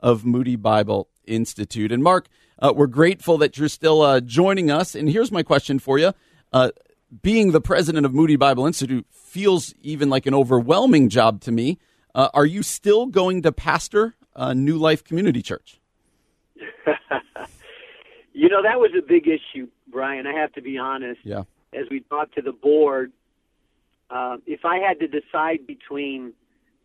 [0.02, 1.94] of Moody Bible Institute.
[1.94, 2.28] And Mark,
[2.60, 4.96] uh, we're grateful that you're still uh, joining us.
[4.96, 6.12] And here's my question for you.
[6.52, 6.72] Uh,
[7.22, 11.80] being the president of Moody Bible Institute feels even like an overwhelming job to me.
[12.14, 15.80] Uh, are you still going to pastor uh, New Life Community Church?
[18.38, 20.28] You know, that was a big issue, Brian.
[20.28, 21.22] I have to be honest.
[21.24, 21.44] Yeah.
[21.76, 23.11] As we talked to the board,
[24.09, 26.34] uh, if I had to decide between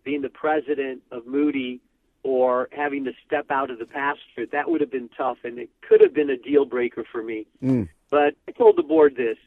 [0.04, 1.80] being the president of Moody
[2.22, 5.70] or having to step out of the pastorate, that would have been tough, and it
[5.86, 7.46] could have been a deal breaker for me.
[8.10, 9.38] But I told the board this: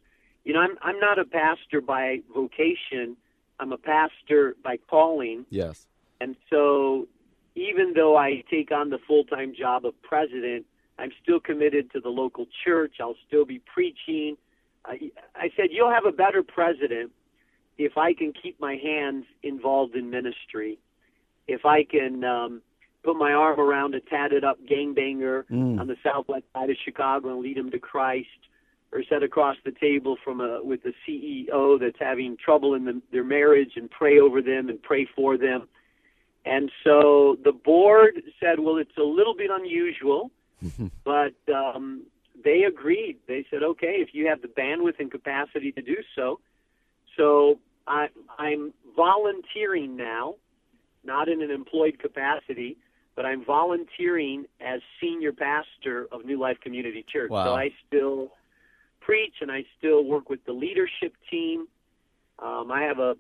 [0.44, 3.18] you know, I'm I'm not a pastor by vocation.
[3.60, 5.46] I'm a pastor by calling.
[5.50, 5.88] Yes.
[6.20, 7.08] And so,
[7.56, 10.66] even though I take on the full time job of president,
[10.98, 12.96] I'm still committed to the local church.
[13.00, 14.38] I'll still be preaching.
[14.86, 17.12] I, I said, You'll have a better president
[17.78, 20.80] if I can keep my hands involved in ministry,
[21.48, 22.62] if I can um,
[23.04, 25.46] put my arm around a tatted up gangbanger
[25.80, 28.28] on the southwest side of Chicago and lead him to Christ,
[28.92, 33.02] or sit across the table from a with the CEO that's having trouble in the,
[33.12, 35.68] their marriage and pray over them and pray for them.
[36.46, 40.30] And so the board said, well, it's a little bit unusual,
[41.04, 42.04] but um,
[42.44, 43.18] they agreed.
[43.28, 46.40] They said, okay, if you have the bandwidth and capacity to do so.
[47.18, 50.36] So I, I'm volunteering now,
[51.04, 52.78] not in an employed capacity,
[53.16, 57.30] but I'm volunteering as senior pastor of New Life Community Church.
[57.30, 57.46] Wow.
[57.46, 58.32] So I still
[59.02, 61.68] preach and I still work with the leadership team.
[62.40, 63.16] Um, I have a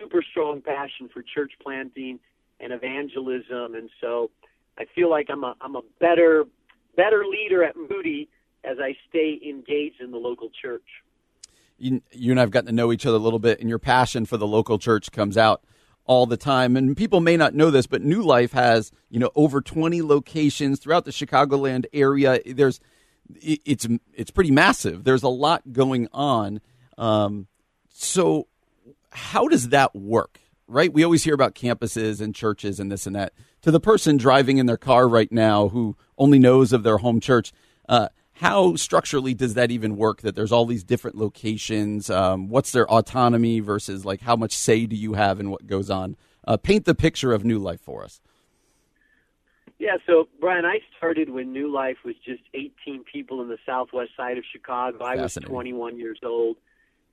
[0.00, 2.18] super strong passion for church planting
[2.60, 4.30] and evangelism, and so
[4.78, 6.44] I feel like I'm a I'm a better
[6.96, 8.28] better leader at Moody
[8.64, 10.84] as I stay engaged in the local church.
[11.78, 14.24] you, you and I've gotten to know each other a little bit, and your passion
[14.24, 15.64] for the local church comes out
[16.04, 16.76] all the time.
[16.76, 20.78] And people may not know this, but New Life has you know over 20 locations
[20.78, 22.40] throughout the Chicagoland area.
[22.46, 22.80] There's
[23.40, 25.04] it's it's pretty massive.
[25.04, 26.60] There's a lot going on.
[26.98, 27.46] Um,
[27.88, 28.46] so,
[29.10, 30.40] how does that work?
[30.68, 30.92] Right?
[30.92, 33.32] We always hear about campuses and churches and this and that.
[33.62, 37.20] To the person driving in their car right now who only knows of their home
[37.20, 37.52] church,
[37.88, 40.22] uh, how structurally does that even work?
[40.22, 42.10] That there's all these different locations.
[42.10, 45.90] Um, what's their autonomy versus like how much say do you have in what goes
[45.90, 46.16] on?
[46.44, 48.20] Uh, paint the picture of New Life for us.
[49.78, 54.10] Yeah, so Brian, I started when New Life was just 18 people in the southwest
[54.16, 55.04] side of Chicago.
[55.04, 56.56] I was 21 years old,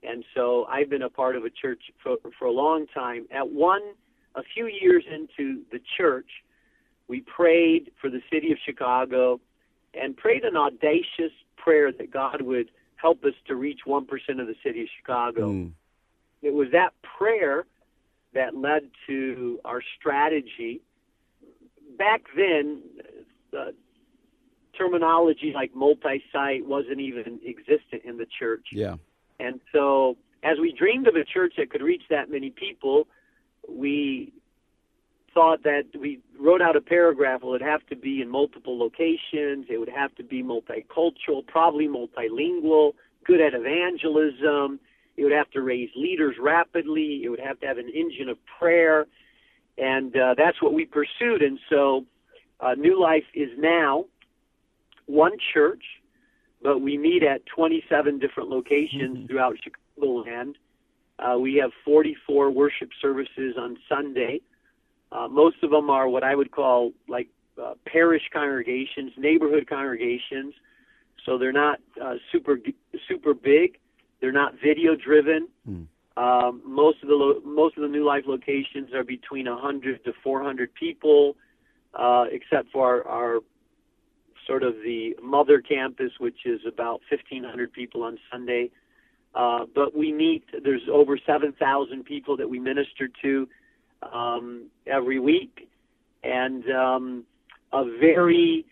[0.02, 3.28] and so I've been a part of a church for, for a long time.
[3.32, 3.82] At one,
[4.40, 6.30] a few years into the church,
[7.08, 9.40] we prayed for the city of Chicago
[9.94, 14.04] and prayed an audacious prayer that God would help us to reach 1%
[14.40, 15.50] of the city of Chicago.
[15.50, 15.72] Mm.
[16.42, 17.66] It was that prayer
[18.34, 20.82] that led to our strategy
[21.98, 22.82] back then,
[23.58, 23.72] uh,
[24.78, 28.68] terminology like multi-site wasn't even existent in the church.
[28.72, 28.96] Yeah.
[29.40, 33.08] And so, as we dreamed of a church that could reach that many people,
[33.72, 34.34] we
[35.34, 37.42] thought that we wrote out a paragraph.
[37.44, 39.68] Well, it'd have to be in multiple locations.
[39.70, 42.94] It would have to be multicultural, probably multilingual,
[43.26, 44.80] good at evangelism.
[45.18, 47.22] It would have to raise leaders rapidly.
[47.24, 49.06] It would have to have an engine of prayer
[49.80, 51.42] and uh, that's what we pursued.
[51.42, 52.06] And so,
[52.60, 54.06] uh, New Life is now
[55.06, 55.84] one church,
[56.62, 59.28] but we meet at 27 different locations mm-hmm.
[59.28, 60.56] throughout Chicagoland.
[61.20, 64.42] Uh, we have 44 worship services on Sunday.
[65.12, 67.28] Uh, most of them are what I would call like
[67.62, 70.54] uh, parish congregations, neighborhood congregations.
[71.26, 72.58] So they're not uh, super
[73.08, 73.78] super big.
[74.22, 75.48] They're not video driven.
[75.68, 75.88] Mm.
[76.18, 80.14] Um, most of the lo- most of the New Life locations are between 100 to
[80.24, 81.36] 400 people,
[81.94, 83.40] uh, except for our, our
[84.46, 88.70] sort of the mother campus, which is about 1,500 people on Sunday.
[89.36, 90.44] Uh, but we meet.
[90.64, 93.48] There's over 7,000 people that we minister to
[94.02, 95.70] um, every week,
[96.24, 97.26] and um,
[97.72, 98.66] a very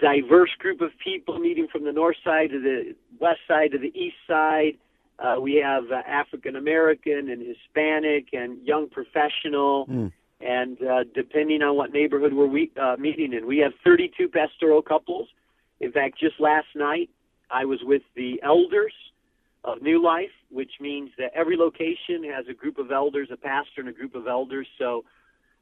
[0.00, 3.92] diverse group of people meeting from the north side to the west side to the
[3.98, 4.78] east side.
[5.18, 10.10] Uh, we have uh, African American and Hispanic and young professional, mm.
[10.40, 14.82] and uh, depending on what neighborhood we're we, uh, meeting in, we have 32 pastoral
[14.82, 15.28] couples.
[15.80, 17.10] In fact, just last night
[17.50, 18.94] I was with the elders
[19.64, 23.80] of New Life, which means that every location has a group of elders, a pastor,
[23.80, 24.66] and a group of elders.
[24.78, 25.04] So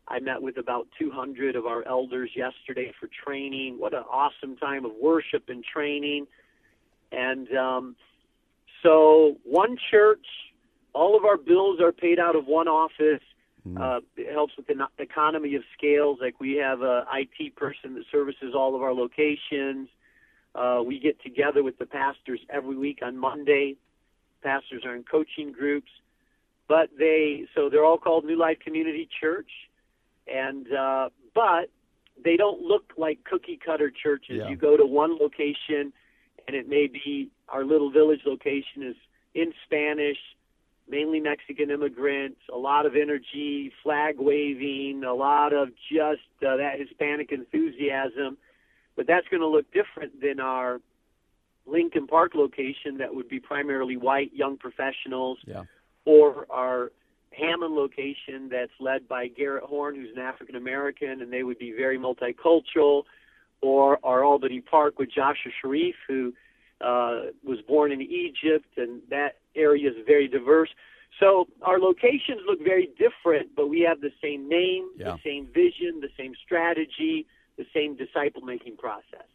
[0.08, 3.78] I met with about 200 of our elders yesterday for training.
[3.78, 6.26] What an awesome time of worship and training.
[7.12, 7.96] And um,
[8.82, 10.26] so one church,
[10.94, 13.22] all of our bills are paid out of one office.
[13.68, 13.78] Mm.
[13.78, 16.18] Uh, it helps with the economy of scales.
[16.20, 19.88] Like we have a IT person that services all of our locations.
[20.54, 23.76] Uh, we get together with the pastors every week on Monday.
[24.42, 25.90] Pastors are in coaching groups,
[26.68, 29.50] but they so they're all called New Life Community Church,
[30.26, 31.70] and uh, but
[32.22, 34.38] they don't look like cookie cutter churches.
[34.40, 34.48] Yeah.
[34.48, 35.92] You go to one location,
[36.46, 38.96] and it may be our little village location is
[39.34, 40.18] in Spanish,
[40.88, 46.78] mainly Mexican immigrants, a lot of energy, flag waving, a lot of just uh, that
[46.78, 48.36] Hispanic enthusiasm.
[48.96, 50.80] But that's going to look different than our
[51.66, 55.64] Lincoln Park location that would be primarily white young professionals, yeah.
[56.04, 56.92] or our
[57.32, 61.72] Hammond location that's led by Garrett Horn, who's an African American, and they would be
[61.72, 63.04] very multicultural,
[63.60, 66.32] or our Albany Park with Joshua Sharif, who
[66.80, 70.70] uh, was born in Egypt, and that area is very diverse.
[71.18, 75.12] So our locations look very different, but we have the same name, yeah.
[75.12, 77.26] the same vision, the same strategy,
[77.58, 79.28] the same disciple making process.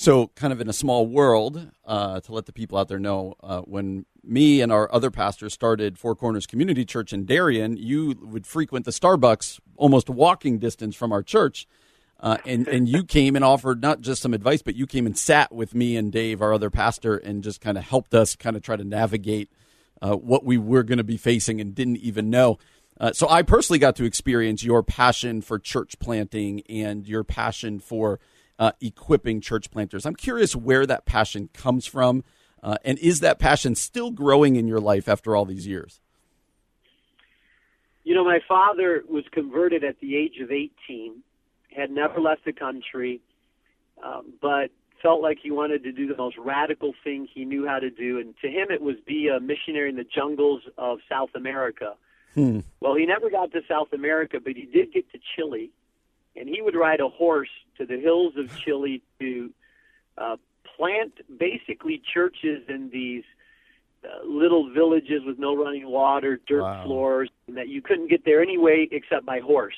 [0.00, 3.34] So, kind of in a small world, uh, to let the people out there know,
[3.42, 8.16] uh, when me and our other pastors started Four Corners Community Church in Darien, you
[8.22, 11.68] would frequent the Starbucks almost walking distance from our church.
[12.18, 15.18] Uh, and and you came and offered not just some advice, but you came and
[15.18, 18.56] sat with me and Dave, our other pastor, and just kind of helped us kind
[18.56, 19.50] of try to navigate
[20.00, 22.56] uh, what we were going to be facing and didn't even know.
[22.98, 27.80] Uh, so I personally got to experience your passion for church planting and your passion
[27.80, 28.18] for
[28.60, 30.06] uh, equipping church planters.
[30.06, 32.22] I'm curious where that passion comes from,
[32.62, 36.00] uh, and is that passion still growing in your life after all these years?
[38.04, 41.22] You know, my father was converted at the age of 18
[41.74, 43.20] had never left the country,
[44.02, 44.70] um, but
[45.02, 48.18] felt like he wanted to do the most radical thing he knew how to do.
[48.18, 51.94] And to him, it was be a missionary in the jungles of South America.
[52.34, 52.60] Hmm.
[52.80, 55.70] Well, he never got to South America, but he did get to Chile.
[56.36, 59.50] And he would ride a horse to the hills of Chile to
[60.16, 60.36] uh,
[60.76, 63.24] plant basically churches in these
[64.04, 66.84] uh, little villages with no running water, dirt Wow.
[66.84, 69.76] floors, and that you couldn't get there anyway except by horse.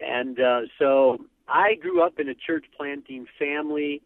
[0.00, 4.02] And uh, so I grew up in a church planting family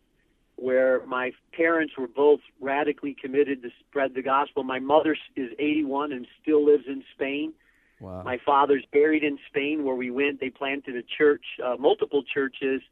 [0.56, 4.62] where my parents were both radically committed to spread the gospel.
[4.62, 7.52] My mother is 81 and still lives in Spain.
[8.00, 8.22] Wow.
[8.22, 10.40] My father's buried in Spain where we went.
[10.40, 12.82] They planted a church, uh, multiple churches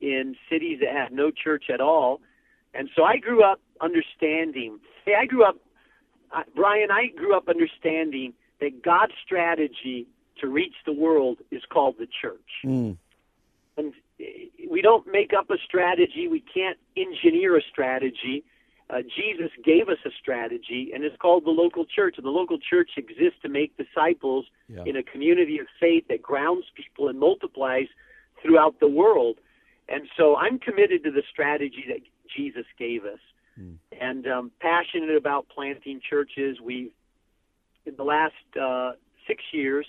[0.00, 2.20] in cities that had no church at all.
[2.74, 4.78] And so I grew up understanding.
[5.04, 5.56] Hey, I grew up,
[6.32, 10.06] uh, Brian, I grew up understanding that God's strategy
[10.40, 12.50] to reach the world is called the church.
[12.64, 12.96] Mm.
[13.76, 16.28] And eh, we don't make up a strategy.
[16.28, 18.44] We can't engineer a strategy.
[18.90, 22.14] Uh, Jesus gave us a strategy, and it's called the local church.
[22.16, 24.82] And the local church exists to make disciples Yeah.
[24.84, 27.86] in a community of faith that grounds people and multiplies
[28.42, 29.38] throughout the world.
[29.88, 32.00] And so I'm committed to the strategy that
[32.36, 33.20] Jesus gave us,
[34.00, 36.60] and um, passionate about planting churches.
[36.60, 36.90] We,
[37.84, 38.92] in the last uh,
[39.26, 39.86] six years,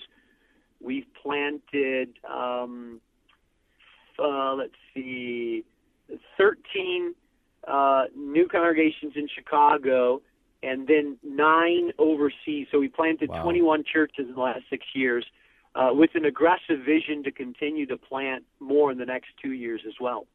[0.79, 2.09] we've planted.
[2.29, 2.99] Um,
[4.19, 5.63] uh, let's see,
[6.37, 7.15] 13
[7.67, 10.21] uh, new congregations in Chicago,
[10.63, 12.67] and then nine overseas.
[12.71, 13.43] So we planted Wow.
[13.43, 15.25] 21 churches in the last six years,
[15.75, 19.81] uh, with an aggressive vision to continue to plant more in the next two years
[19.87, 20.27] as well.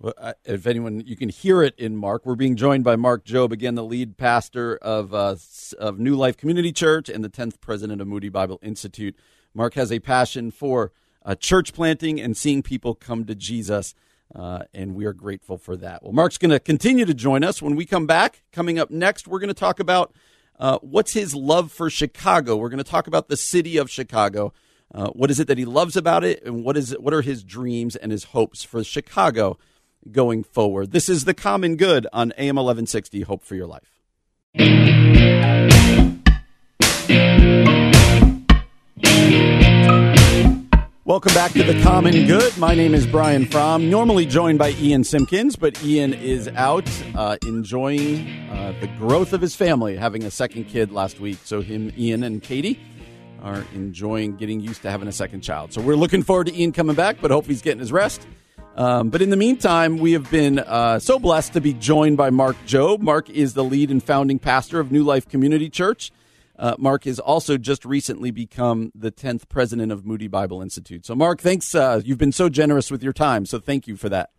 [0.00, 2.26] Well, I- if anyone, you can hear it in Mark.
[2.26, 5.36] We're being joined by Mark Jobe, again, the lead pastor of uh,
[5.78, 9.14] of New Life Community Church and the tenth president of Moody Bible Institute.
[9.54, 10.92] Mark has a passion for
[11.24, 13.94] uh, church planting and seeing people come to Jesus,
[14.34, 16.02] uh, and we are grateful for that.
[16.02, 18.42] Well, Mark's going to continue to join us when we come back.
[18.52, 20.12] Coming up next, we're going to talk about
[20.58, 22.56] uh, what's his love for Chicago.
[22.56, 24.52] We're going to talk about the city of Chicago.
[24.94, 27.22] Uh, what is it that he loves about it, and what is it, what are
[27.22, 29.58] his dreams and his hopes for Chicago
[30.10, 30.92] going forward?
[30.92, 33.22] This is the Common Good on AM 1160.
[33.22, 33.88] Hope for your life.
[41.12, 42.56] Welcome back to the Common Good.
[42.56, 47.36] My name is Brian Fromm, normally joined by Ian Simpkins, but Ian is out uh,
[47.42, 51.36] enjoying uh, the growth of his family, having a second kid last week.
[51.44, 52.80] So him, Ian, and Katie
[53.42, 55.74] are enjoying getting used to having a second child.
[55.74, 58.26] So we're looking forward to Ian coming back, but hope he's getting his rest.
[58.76, 62.30] Um, but in the meantime, we have been uh, so blessed to be joined by
[62.30, 63.00] Mark Jobe.
[63.00, 66.10] Mark is the lead and founding pastor of New Life Community Church.
[66.62, 71.04] Uh, Mark has also just recently become the 10th president of Moody Bible Institute.
[71.04, 71.74] So, Mark, thanks.
[71.74, 73.46] Uh, you've been so generous with your time.
[73.46, 74.30] So, thank you for that.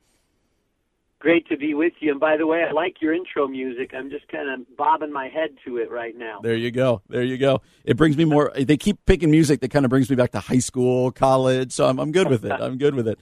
[1.19, 2.11] Great to be with you.
[2.11, 3.91] And by the way, I like your intro music.
[3.93, 6.39] I'm just kind of bobbing my head to it right now.
[6.41, 7.01] There you go.
[7.09, 7.61] There you go.
[7.83, 8.53] It brings me more.
[8.55, 11.73] They keep picking music that kind of brings me back to high school, college.
[11.73, 12.51] So, I'm, I'm good with it.
[12.61, 13.19] I'm good with it.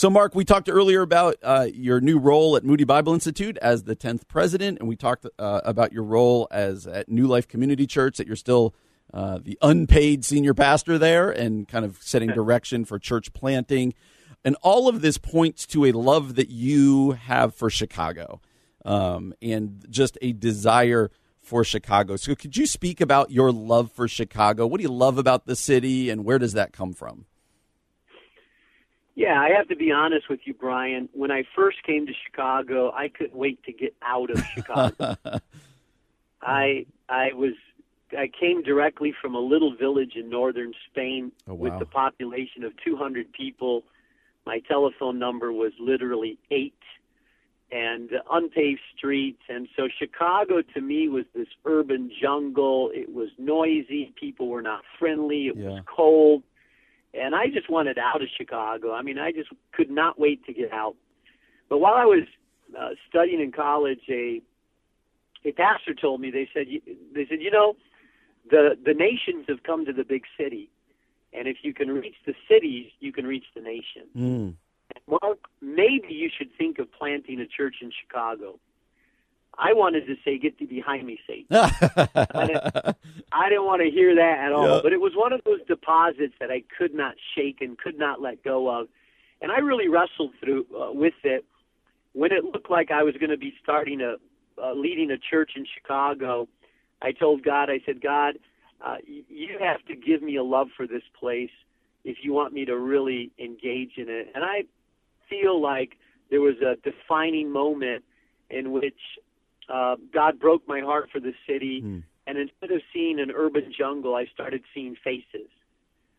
[0.00, 3.82] So, Mark, we talked earlier about uh, your new role at Moody Bible Institute as
[3.82, 7.86] the 10th president, and we talked uh, about your role as at New Life Community
[7.86, 8.74] Church, that you're still
[9.12, 13.92] uh, the unpaid senior pastor there and kind of setting direction for church planting.
[14.42, 18.40] And all of this points to a love that you have for Chicago
[18.86, 21.10] um, and just a desire
[21.42, 22.16] for Chicago.
[22.16, 24.66] So, could you speak about your love for Chicago?
[24.66, 27.26] What do you love about the city, and where does that come from?
[29.14, 31.08] Yeah, I have to be honest with you, Brian.
[31.12, 35.16] When I first came to Chicago, I couldn't wait to get out of Chicago.
[36.42, 37.54] I I was
[38.16, 41.78] I came directly from a little village in northern Spain Oh, with wow.
[41.80, 43.84] the population of 200 people.
[44.46, 46.74] My telephone number was literally eight,
[47.70, 49.42] and unpaved streets.
[49.48, 52.90] And so Chicago to me was this urban jungle.
[52.94, 54.12] It was noisy.
[54.18, 55.48] People were not friendly.
[55.48, 55.68] It Yeah.
[55.68, 56.42] was cold
[57.14, 58.92] and I just wanted out of Chicago.
[58.92, 60.96] I mean, I just could not wait to get out.
[61.68, 62.24] But while I was
[62.78, 64.42] uh, studying in college, a
[65.44, 66.66] a pastor told me they said
[67.14, 67.74] they said you know
[68.50, 70.70] the the nations have come to the big city,
[71.32, 74.06] and if you can reach the cities, you can reach the nation.
[74.16, 74.54] Mm.
[75.06, 78.58] Mark, maybe you should think of planting a church in Chicago.
[79.58, 81.46] I wanted to say, get thee behind me, Satan.
[81.50, 82.96] I didn't,
[83.32, 84.80] I didn't want to hear that at all.
[84.82, 88.20] But it was one of those deposits that I could not shake and could not
[88.20, 88.88] let go of,
[89.42, 91.44] and I really wrestled through uh, with it.
[92.12, 94.16] When it looked like I was going to be starting a
[94.62, 96.48] uh, leading a church in Chicago,
[97.02, 98.38] I told God, I said, God,
[98.84, 101.50] uh, you have to give me a love for this place
[102.04, 104.28] if you want me to really engage in it.
[104.34, 104.64] And I
[105.28, 105.96] feel like
[106.30, 108.04] there was a defining moment
[108.50, 108.98] in which
[109.72, 111.80] uh, God broke my heart for the city.
[111.80, 111.98] Hmm.
[112.26, 115.48] And instead of seeing an urban jungle, I started seeing faces.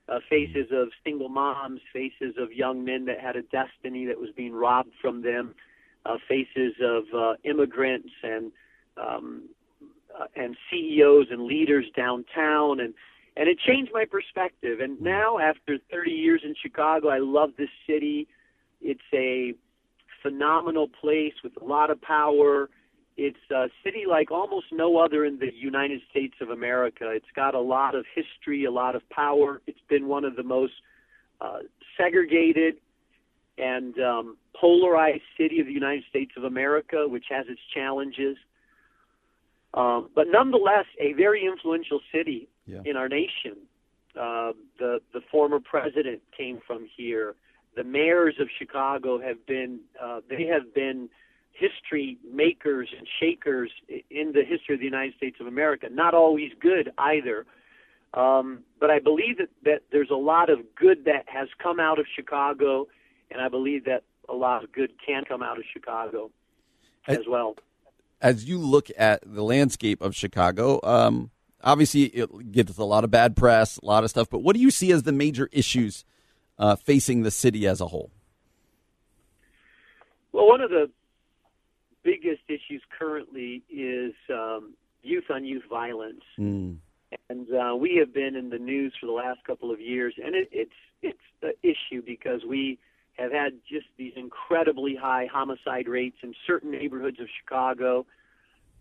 [0.10, 4.30] Uh, faces of single moms, faces of young men that had a destiny that was
[4.36, 5.56] being robbed from them,
[6.06, 8.52] uh, faces of uh, immigrants and
[8.98, 9.44] um,
[10.20, 12.94] uh, and CEOs and leaders downtown, and
[13.38, 14.82] and it changed my perspective.
[14.82, 18.28] And now, after 30 years in Chicago, I love this city.
[18.82, 19.54] It's a
[20.22, 22.70] phenomenal place with a lot of power.
[23.18, 27.10] It's a city like almost no other in the United States of America.
[27.10, 29.62] It's got a lot of history, a lot of power.
[29.68, 30.74] It's been one of the most
[31.42, 31.60] uh,
[31.98, 32.76] segregated
[33.58, 38.38] and um, polarized city of the United States of America, which has its challenges.
[39.74, 42.80] Um, but nonetheless, a very influential city yeah.
[42.86, 43.58] in our nation.
[44.20, 47.36] Uh, the the former president came from here.
[47.78, 51.10] The mayors of Chicago have been uh, they have been
[51.54, 53.72] history makers and shakers
[54.10, 55.88] in the history of the United States of America.
[55.92, 57.46] Not always good either.
[58.14, 62.00] Um, but I believe that, that there's a lot of good that has come out
[62.00, 62.88] of Chicago,
[63.30, 66.30] and I believe that a lot of good can come out of Chicago
[67.08, 67.56] as, as well.
[68.22, 71.32] As you look at the landscape of Chicago, um,
[71.64, 74.62] obviously it gets a lot of bad press, a lot of stuff, but what do
[74.62, 76.04] you see as the major issues
[76.60, 78.12] uh, facing the city as a whole?
[80.34, 80.90] Well, one of the
[82.04, 84.74] biggest issues currently is um,
[85.04, 86.24] youth on youth violence.
[86.40, 86.78] Mm.
[87.30, 90.34] And uh, we have been in the news for the last couple of years, and
[90.34, 90.72] it, it's
[91.02, 92.80] it's the issue because we
[93.14, 98.06] have had just these incredibly high homicide rates in certain neighborhoods of Chicago.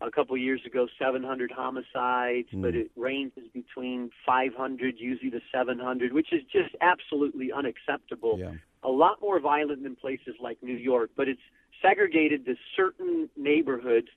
[0.02, 2.62] A couple of years ago, 700 homicides, mm.
[2.62, 8.38] but it ranges between 500 usually to 700, which is just absolutely unacceptable.
[8.38, 8.52] Yeah.
[8.82, 11.42] A lot more violent than places like New York, but it's
[11.82, 14.08] segregated to certain neighborhoods.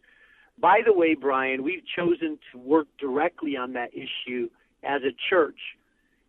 [0.60, 4.50] By the way, Brian, we've chosen to work directly on that issue
[4.84, 5.60] as a church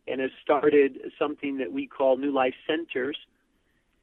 [0.07, 3.17] and have started something that we call New Life Centers,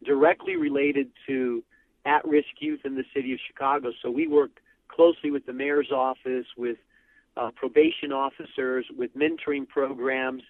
[0.04, 1.64] directly related to
[2.06, 3.92] at risk youth in the city of Chicago.
[4.02, 6.78] So we work closely with the mayor's office, with
[7.38, 10.44] uh, probation officers, with mentoring programs.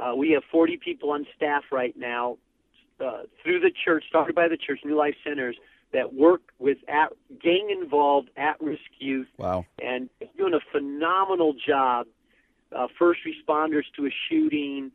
[0.00, 2.38] Uh, we have 40 people on staff right now
[3.00, 5.56] uh, through the church, started by the church, New Life Centers,
[5.92, 7.12] that work with at,
[7.42, 9.28] gang involved at risk youth.
[9.38, 9.64] Wow.
[9.82, 12.06] And doing a phenomenal job.
[12.76, 14.90] Uh, first responders to a shooting.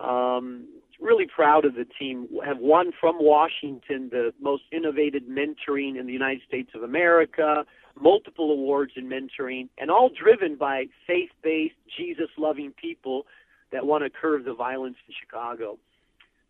[0.00, 0.66] Um,
[1.00, 2.28] really proud of the team.
[2.44, 7.64] Have won from Washington the most innovative mentoring in the United States of America,
[8.00, 13.26] multiple awards in mentoring, and all driven by faith based, Jesus loving people
[13.72, 15.78] that want to curb the violence in Chicago.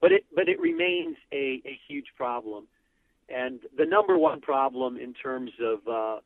[0.00, 2.66] But it, but it remains a, a huge problem.
[3.28, 6.20] And the number one problem in terms of, uh,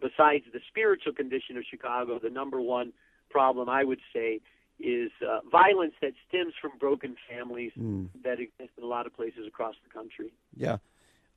[0.00, 2.92] besides the spiritual condition of Chicago, the number one
[3.30, 4.40] problem I would say
[4.78, 8.08] is uh, violence that stems from broken families mm.
[8.24, 10.32] that exist in a lot of places across the country.
[10.56, 10.78] Yeah.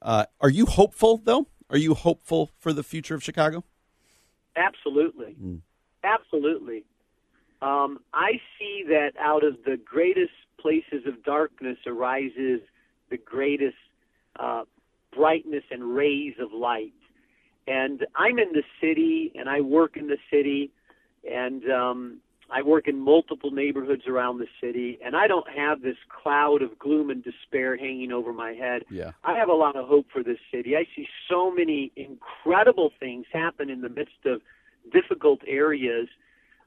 [0.01, 1.47] Uh, are you hopeful, though?
[1.69, 3.63] Are you hopeful for the future of Chicago?
[4.55, 5.35] Absolutely.
[5.41, 5.59] Mm.
[6.03, 6.83] Absolutely.
[7.61, 12.59] Um, I see that out of the greatest places of darkness arises
[13.09, 13.77] the greatest
[14.39, 14.63] uh,
[15.15, 16.93] brightness and rays of light.
[17.67, 20.71] And I'm in the city, and I work in the city,
[21.29, 22.17] and um,
[22.49, 26.77] I work in multiple neighborhoods around the city, and I don't have this cloud of
[26.77, 28.83] gloom and despair hanging over my head.
[28.89, 29.11] Yeah.
[29.23, 30.75] I have a lot of hope for this city.
[30.75, 34.41] I see so many incredible things happen in the midst of
[34.91, 36.07] difficult areas,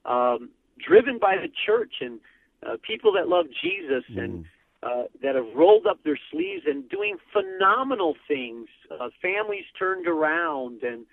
[0.07, 0.51] um,
[0.87, 2.21] driven by the church and
[2.67, 4.25] uh, people that love Jesus mm.
[4.25, 4.45] and
[4.87, 8.69] uh, that have rolled up their sleeves and doing phenomenal things.
[8.91, 11.07] Uh, families turned around, and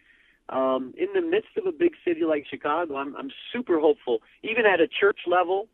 [0.49, 4.19] um, in the midst of a big city like Chicago, I'm, I'm super hopeful.
[4.43, 5.67] Even at a church level,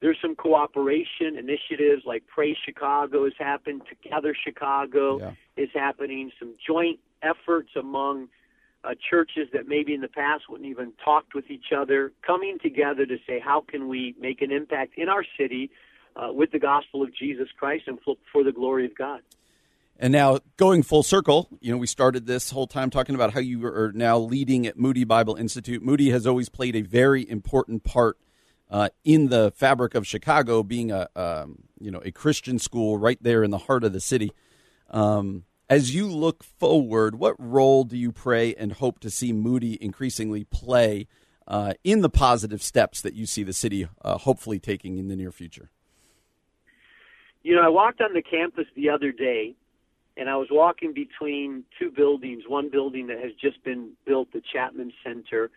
[0.00, 5.32] there's some cooperation initiatives like Pray Chicago has happened, Together Chicago yeah.
[5.56, 6.30] is happening.
[6.38, 8.28] Some joint efforts among
[8.84, 13.06] uh, churches that maybe in the past wouldn't even talked with each other, coming together
[13.06, 15.70] to say how can we make an impact in our city
[16.16, 19.20] uh, with the gospel of Jesus Christ and for the glory of God.
[20.02, 23.40] And now going full circle, you know, we started this whole time talking about how
[23.40, 25.82] you are now leading at Moody Bible Institute.
[25.82, 28.16] Moody has always played a very important part
[28.70, 33.18] uh, in the fabric of Chicago, being a um, you know a Christian school right
[33.20, 34.32] there in the heart of the city.
[34.88, 39.82] Um, as you look forward, what role do you pray and hope to see Moody
[39.82, 41.08] increasingly play
[41.46, 45.16] uh, in the positive steps that you see the city uh, hopefully taking in the
[45.16, 45.70] near future?
[47.42, 49.54] You know, I walked on the campus the other day,
[50.16, 52.42] and I was walking between two buildings.
[52.46, 55.50] One building that has just been built, the Chapman Center,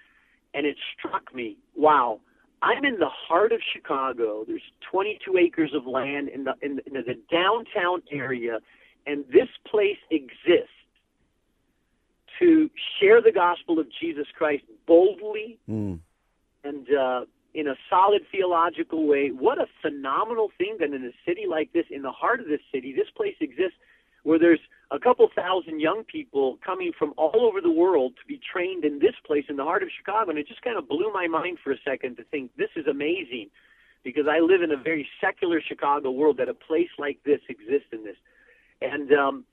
[0.54, 2.20] and it struck me, wow.
[2.62, 4.46] I'm in the heart of Chicago.
[4.48, 8.60] There's 22 acres of land in the in, the, in the downtown area,
[9.06, 10.70] and this place exists.
[12.40, 12.70] to
[13.00, 16.00] share the gospel of Jesus Christ boldly Mm.
[16.64, 19.30] and uh, in a solid theological way.
[19.30, 22.62] What a phenomenal thing that in a city like this, in the heart of this
[22.74, 23.78] city, this place exists
[24.24, 24.60] where there's
[24.92, 29.00] a couple thousand young people coming from all over the world to be trained in
[29.00, 30.30] this place in the heart of Chicago.
[30.30, 32.88] And it just kind of blew my mind for a second to think this is
[32.88, 33.50] amazing
[34.04, 37.88] because I live in a very secular Chicago world that a place like this exists
[37.92, 38.18] in this.
[38.82, 39.46] And, um,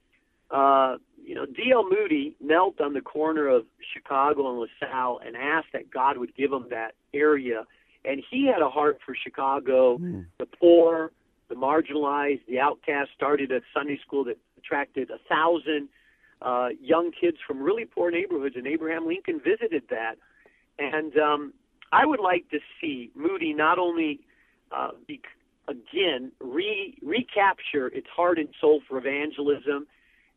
[0.50, 1.88] uh, you know, D.L.
[1.88, 6.52] Moody knelt on the corner of Chicago and LaSalle and asked that God would give
[6.52, 7.64] him that area.
[8.04, 9.98] And he had a heart for Chicago,
[10.38, 11.12] the poor,
[11.48, 13.10] the marginalized, the outcast.
[13.14, 15.88] Started a Sunday school that attracted a thousand
[16.42, 20.14] uh, young kids from really poor neighborhoods, and Abraham Lincoln visited that.
[20.78, 21.52] And um,
[21.92, 24.20] I would like to see Moody not only
[24.72, 25.20] uh, be,
[25.68, 29.86] again re recapture its heart and soul for evangelism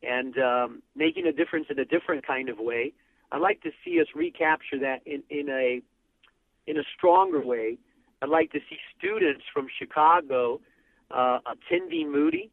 [0.01, 2.93] and um, making a difference in a different kind of way.
[3.31, 5.81] I'd like to see us recapture that in, in a
[6.67, 7.77] in a stronger way.
[8.21, 10.61] I'd like to see students from Chicago
[11.11, 12.49] uh, attending Moody.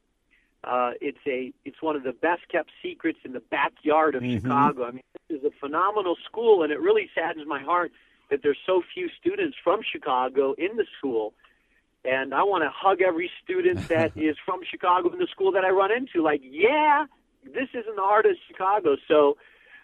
[0.63, 4.85] Uh, it's a it's one of the best kept secrets in the backyard of Chicago.
[4.85, 7.93] I mean, this is a phenomenal school, and it really saddens my heart
[8.31, 11.35] that there's so few students from Chicago in the school.
[12.05, 15.65] And I want to hug every student that is from Chicago in the school that
[15.65, 16.23] I run into.
[16.23, 17.07] Like, yeah,
[17.45, 18.97] this is in the heart of Chicago.
[19.09, 19.37] So,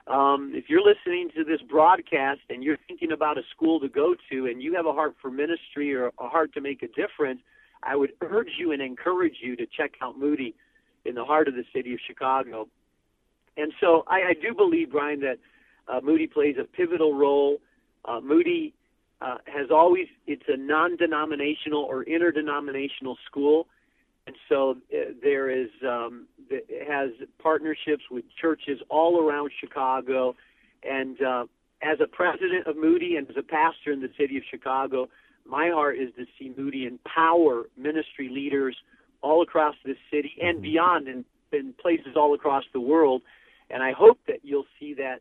[0.07, 4.15] um, if you're listening to this broadcast and you're thinking about a school to go
[4.31, 7.41] to, and you have a heart for ministry or a heart to make a difference,
[7.83, 10.55] I would urge you and encourage you to check out Moody
[11.05, 12.69] in the heart of the city of Chicago.
[13.57, 15.39] And so I, I do believe, Brian, that
[15.89, 17.59] uh, Moody plays a pivotal role.
[18.05, 18.75] Uh, Moody
[19.21, 23.67] uh, has always, it's a non denominational or interdenominational school.
[24.27, 27.11] And so uh, there is, um, it has
[27.41, 30.35] partnerships with churches all around Chicago.
[30.83, 31.45] And uh,
[31.83, 35.09] as a president of Moody and as a pastor in the city of Chicago,
[35.45, 38.77] my heart is to see Moody empower ministry leaders
[39.23, 43.23] all across this city and beyond in, in places all across the world.
[43.71, 45.21] And I hope that you'll see that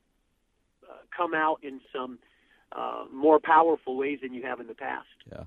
[0.84, 2.20] uh, come out in some
[2.72, 5.08] uh, more powerful ways than you have in the past.
[5.32, 5.44] Yeah.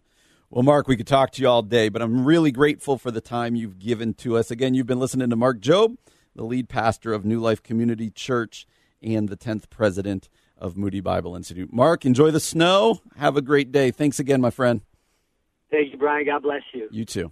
[0.51, 3.21] Well, Mark, we could talk to you all day, but I'm really grateful for the
[3.21, 4.51] time you've given to us.
[4.51, 5.99] Again, you've been listening to Mark Jobe,
[6.35, 8.67] the lead pastor of New Life Community Church
[9.03, 11.71] and the 10th president of Moody Bible Institute.
[11.71, 13.03] Mark, enjoy the snow.
[13.17, 13.91] Have a great day.
[13.91, 14.81] Thanks again, my friend.
[15.71, 16.25] Thank you, Brian.
[16.25, 16.89] God bless you.
[16.91, 17.31] You too.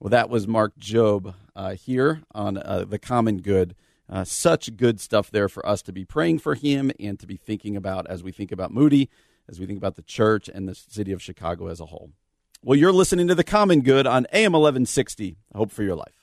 [0.00, 3.76] Well, that was Mark Jobe uh, here on uh, The Common Good.
[4.08, 7.36] Uh, such good stuff there for us to be praying for him and to be
[7.36, 9.08] thinking about as we think about Moody,
[9.52, 12.10] as we think about the church and the city of Chicago as a whole.
[12.64, 15.36] Well, you're listening to The Common Good on AM 1160.
[15.54, 16.14] Hope for your life.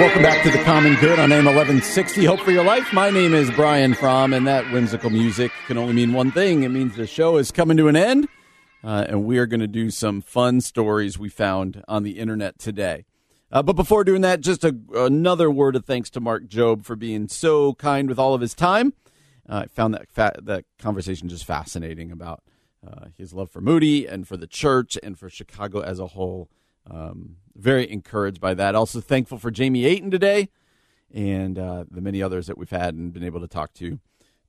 [0.00, 2.24] Welcome back to The Common Good on AM 1160.
[2.24, 2.92] Hope for your life.
[2.92, 6.64] My name is Brian Fromm, and that whimsical music can only mean one thing.
[6.64, 8.26] It means the show is coming to an end,
[8.82, 12.58] uh, and we are going to do some fun stories we found on the internet
[12.58, 13.04] today.
[13.50, 16.96] Uh, but before doing that, just a, another word of thanks to Mark Jobe for
[16.96, 18.92] being so kind with all of his time.
[19.48, 22.42] Uh, I found that fa- that conversation just fascinating about
[22.86, 26.50] uh, his love for Moody and for the church and for Chicago as a whole.
[26.90, 28.74] Um, very encouraged by that.
[28.74, 30.48] Also thankful for Jamie Aten today
[31.12, 33.98] and uh, the many others that we've had and been able to talk to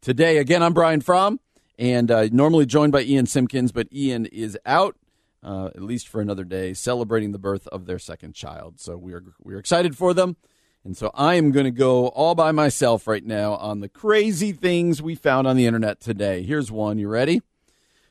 [0.02, 0.38] today.
[0.38, 1.40] Again, I'm Brian Fromm
[1.78, 4.96] and uh, normally joined by Ian Simpkins, but Ian is out.
[5.42, 8.78] Uh, at least for another day, celebrating the birth of their second child.
[8.80, 10.36] So we are we are excited for them,
[10.84, 14.52] and so I am going to go all by myself right now on the crazy
[14.52, 16.44] things we found on the internet today.
[16.44, 16.98] Here's one.
[16.98, 17.42] You ready?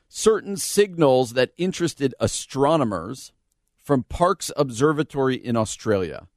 [0.09, 3.33] Certain signals that interested astronomers
[3.77, 6.29] from Parkes Observatory in Australia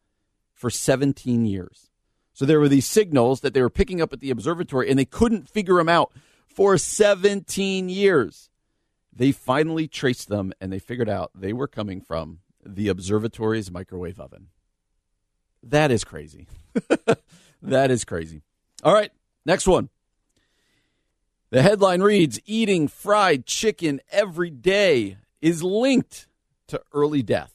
[0.53, 1.89] for 17 years.
[2.34, 5.05] So there were these signals that they were picking up at the observatory, and they
[5.05, 6.11] couldn't figure them out
[6.47, 8.51] for 17 years
[9.14, 14.20] they finally traced them and they figured out they were coming from the observatory's microwave
[14.20, 14.48] oven.
[15.64, 16.48] That is crazy.
[17.62, 18.42] that is crazy.
[18.84, 19.12] All right,
[19.46, 19.90] next one.
[21.52, 26.28] The headline reads Eating fried chicken every day is linked
[26.68, 27.54] to early death.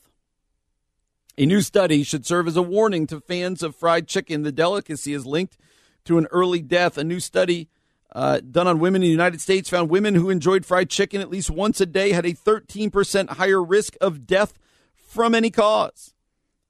[1.39, 4.43] A new study should serve as a warning to fans of fried chicken.
[4.43, 5.59] The delicacy is linked
[6.05, 6.97] to an early death.
[6.97, 7.69] A new study
[8.13, 11.31] uh, done on women in the United States found women who enjoyed fried chicken at
[11.31, 14.59] least once a day had a 13% higher risk of death
[14.95, 16.15] from any cause.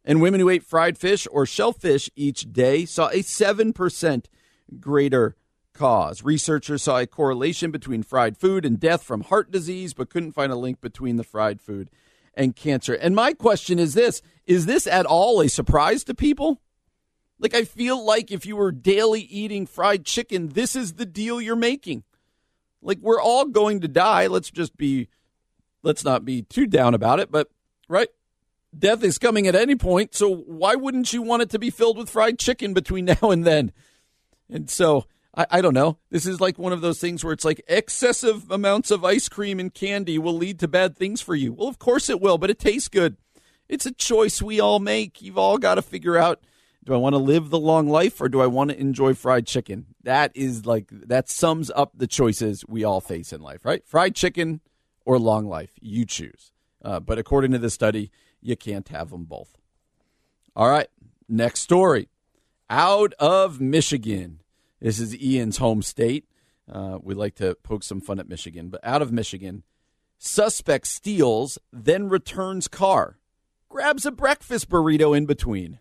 [0.05, 4.25] And women who ate fried fish or shellfish each day saw a 7%
[4.81, 5.37] greater
[5.73, 6.23] cause.
[6.23, 10.53] Researchers saw a correlation between fried food and death from heart disease, but couldn't find
[10.53, 11.91] a link between the fried food
[12.35, 12.95] and cancer.
[12.95, 16.61] And my question is this is this at all a surprise to people?
[17.39, 21.41] Like, I feel like if you were daily eating fried chicken, this is the deal
[21.41, 22.05] you're making.
[22.81, 24.27] Like, we're all going to die.
[24.27, 25.09] Let's just be,
[25.83, 27.51] let's not be too down about it, but,
[27.89, 28.09] right?
[28.77, 30.15] Death is coming at any point.
[30.15, 33.45] So, why wouldn't you want it to be filled with fried chicken between now and
[33.45, 33.73] then?
[34.49, 35.07] And so,
[35.37, 35.99] I, I don't know.
[36.11, 39.61] This is like one of those things where it's like excessive amounts of ice cream
[39.61, 41.53] and candy will lead to bad things for you.
[41.53, 43.17] Well, of course it will, but it tastes good.
[43.69, 45.21] It's a choice we all make.
[45.21, 46.41] You've all got to figure out
[46.87, 49.47] do I want to live the long life or do I want to enjoy fried
[49.47, 49.87] chicken?
[50.05, 53.85] That is like, that sums up the choices we all face in life, right?
[53.85, 54.61] Fried chicken
[55.05, 55.73] or long life.
[55.81, 56.53] You choose.
[56.85, 59.59] Uh, but according to this study, you can't have them both.
[60.55, 60.87] All right,
[61.29, 62.09] next story.
[62.71, 64.41] Out of Michigan.
[64.81, 66.29] This is Ian's home state.
[66.71, 69.65] Uh, we like to poke some fun at Michigan, but out of Michigan,
[70.19, 73.19] suspect steals, then returns car,
[73.69, 75.81] grabs a breakfast burrito in between.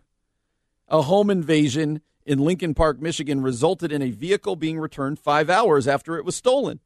[0.88, 5.88] A home invasion in Lincoln Park, Michigan resulted in a vehicle being returned five hours
[5.88, 6.80] after it was stolen.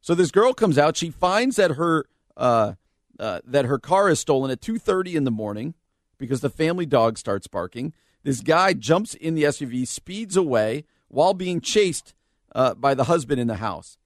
[0.00, 0.96] So this girl comes out.
[0.96, 2.06] She finds that her
[2.36, 2.74] uh,
[3.18, 5.74] uh, that her car is stolen at two thirty in the morning
[6.18, 7.92] because the family dog starts barking.
[8.22, 12.14] This guy jumps in the SUV, speeds away while being chased
[12.54, 13.98] uh, by the husband in the house.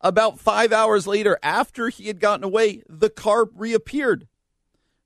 [0.00, 4.26] About five hours later, after he had gotten away, the car reappeared.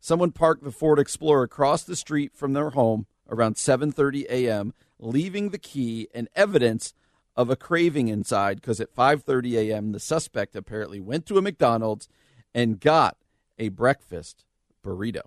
[0.01, 5.51] Someone parked the Ford Explorer across the street from their home around 7:30 a.m., leaving
[5.51, 6.94] the key and evidence
[7.36, 9.92] of a craving inside because at 5:30 a.m.
[9.92, 12.09] the suspect apparently went to a McDonald's
[12.55, 13.16] and got
[13.59, 14.44] a breakfast
[14.84, 15.22] burrito.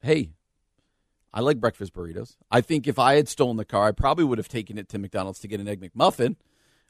[0.00, 0.30] Hey,
[1.32, 2.36] I like breakfast burritos.
[2.50, 4.98] I think if I had stolen the car, I probably would have taken it to
[4.98, 6.36] McDonald's to get an egg McMuffin.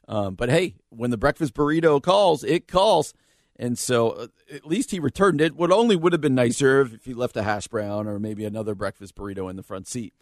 [0.07, 3.13] Um, but hey, when the breakfast burrito calls, it calls.
[3.57, 5.55] And so uh, at least he returned it.
[5.55, 8.75] What only would have been nicer if he left a hash brown or maybe another
[8.75, 10.13] breakfast burrito in the front seat.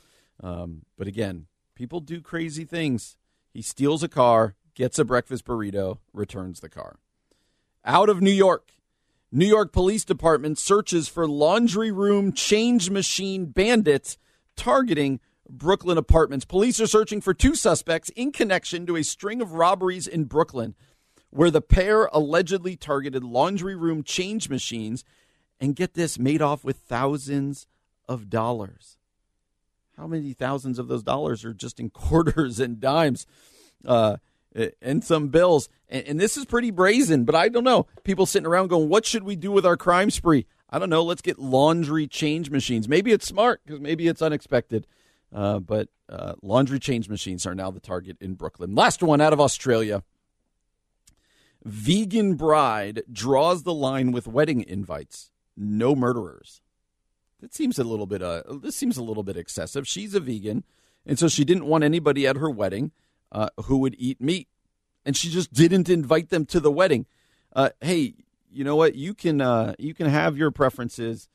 [0.43, 3.17] Um, but again, people do crazy things.
[3.53, 6.97] He steals a car, gets a breakfast burrito, returns the car.
[7.85, 8.71] Out of New York,
[9.31, 14.17] New York Police Department searches for laundry room change machine bandits
[14.55, 16.45] targeting Brooklyn apartments.
[16.45, 20.75] Police are searching for two suspects in connection to a string of robberies in Brooklyn
[21.31, 25.03] where the pair allegedly targeted laundry room change machines
[25.59, 27.67] and get this made off with thousands
[28.07, 28.97] of dollars.
[29.97, 33.25] How many thousands of those dollars are just in quarters and dimes
[33.85, 34.17] uh,
[34.81, 35.69] and some bills?
[35.89, 37.87] And, and this is pretty brazen, but I don't know.
[38.03, 40.45] People sitting around going, What should we do with our crime spree?
[40.69, 41.03] I don't know.
[41.03, 42.87] Let's get laundry change machines.
[42.87, 44.87] Maybe it's smart because maybe it's unexpected.
[45.33, 48.75] Uh, but uh, laundry change machines are now the target in Brooklyn.
[48.75, 50.03] Last one out of Australia.
[51.63, 55.29] Vegan bride draws the line with wedding invites.
[55.55, 56.61] No murderers.
[57.41, 58.21] That seems a little bit.
[58.21, 59.87] Uh, this seems a little bit excessive.
[59.87, 60.63] She's a vegan,
[61.05, 62.91] and so she didn't want anybody at her wedding
[63.31, 64.47] uh, who would eat meat,
[65.05, 67.05] and she just didn't invite them to the wedding.
[67.53, 68.13] Uh, hey,
[68.49, 68.95] you know what?
[68.95, 71.29] You can uh, you can have your preferences,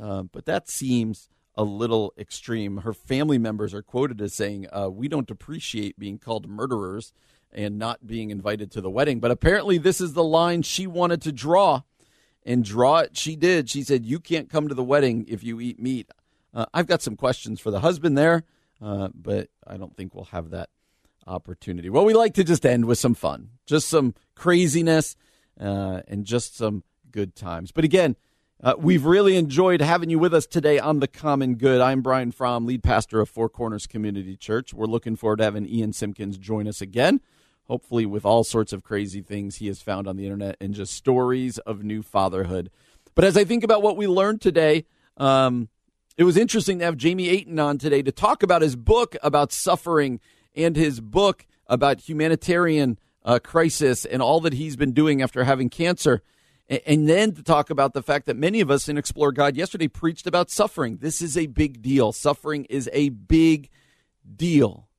[0.00, 2.78] uh, but that seems a little extreme.
[2.78, 7.12] Her family members are quoted as saying, uh, "We don't appreciate being called murderers."
[7.52, 9.20] And not being invited to the wedding.
[9.20, 11.82] But apparently, this is the line she wanted to draw,
[12.44, 13.70] and draw it she did.
[13.70, 16.10] She said, You can't come to the wedding if you eat meat.
[16.54, 18.44] Uh, I've got some questions for the husband there,
[18.80, 20.68] uh, but I don't think we'll have that
[21.26, 21.88] opportunity.
[21.88, 25.16] Well, we like to just end with some fun, just some craziness,
[25.60, 27.72] uh, and just some good times.
[27.72, 28.16] But again,
[28.62, 31.80] uh, we've really enjoyed having you with us today on The Common Good.
[31.80, 34.72] I'm Brian Fromm, lead pastor of Four Corners Community Church.
[34.72, 37.20] We're looking forward to having Ian Simpkins join us again
[37.72, 40.92] hopefully with all sorts of crazy things he has found on the internet and just
[40.92, 42.70] stories of new fatherhood.
[43.14, 44.84] But as I think about what we learned today,
[45.16, 45.70] um,
[46.18, 49.52] it was interesting to have Jamie Aten on today to talk about his book about
[49.52, 50.20] suffering
[50.54, 55.70] and his book about humanitarian uh, crisis and all that he's been doing after having
[55.70, 56.20] cancer.
[56.68, 59.88] And then to talk about the fact that many of us in Explore God yesterday
[59.88, 60.98] preached about suffering.
[60.98, 62.12] This is a big deal.
[62.12, 63.70] Suffering is a big
[64.36, 64.90] deal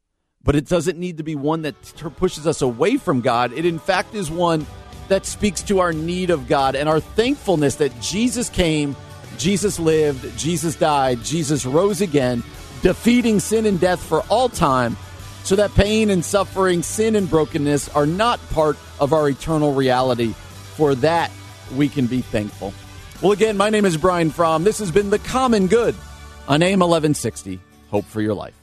[0.44, 1.76] but it doesn't need to be one that
[2.18, 3.54] pushes us away from God.
[3.54, 4.66] It, in fact, is one
[5.08, 8.96] that speaks to our need of God and our thankfulness that Jesus came,
[9.38, 12.44] Jesus lived, Jesus died, Jesus rose again,
[12.82, 14.98] defeating sin and death for all time,
[15.44, 20.34] so that pain and suffering, sin and brokenness are not part of our eternal reality.
[20.76, 21.32] For that,
[21.76, 22.74] we can be thankful.
[23.22, 24.64] Well, again, my name is Brian Fromm.
[24.64, 25.96] This has been The Common Good
[26.48, 27.60] on AM 1160.
[27.90, 28.63] Hope for your life.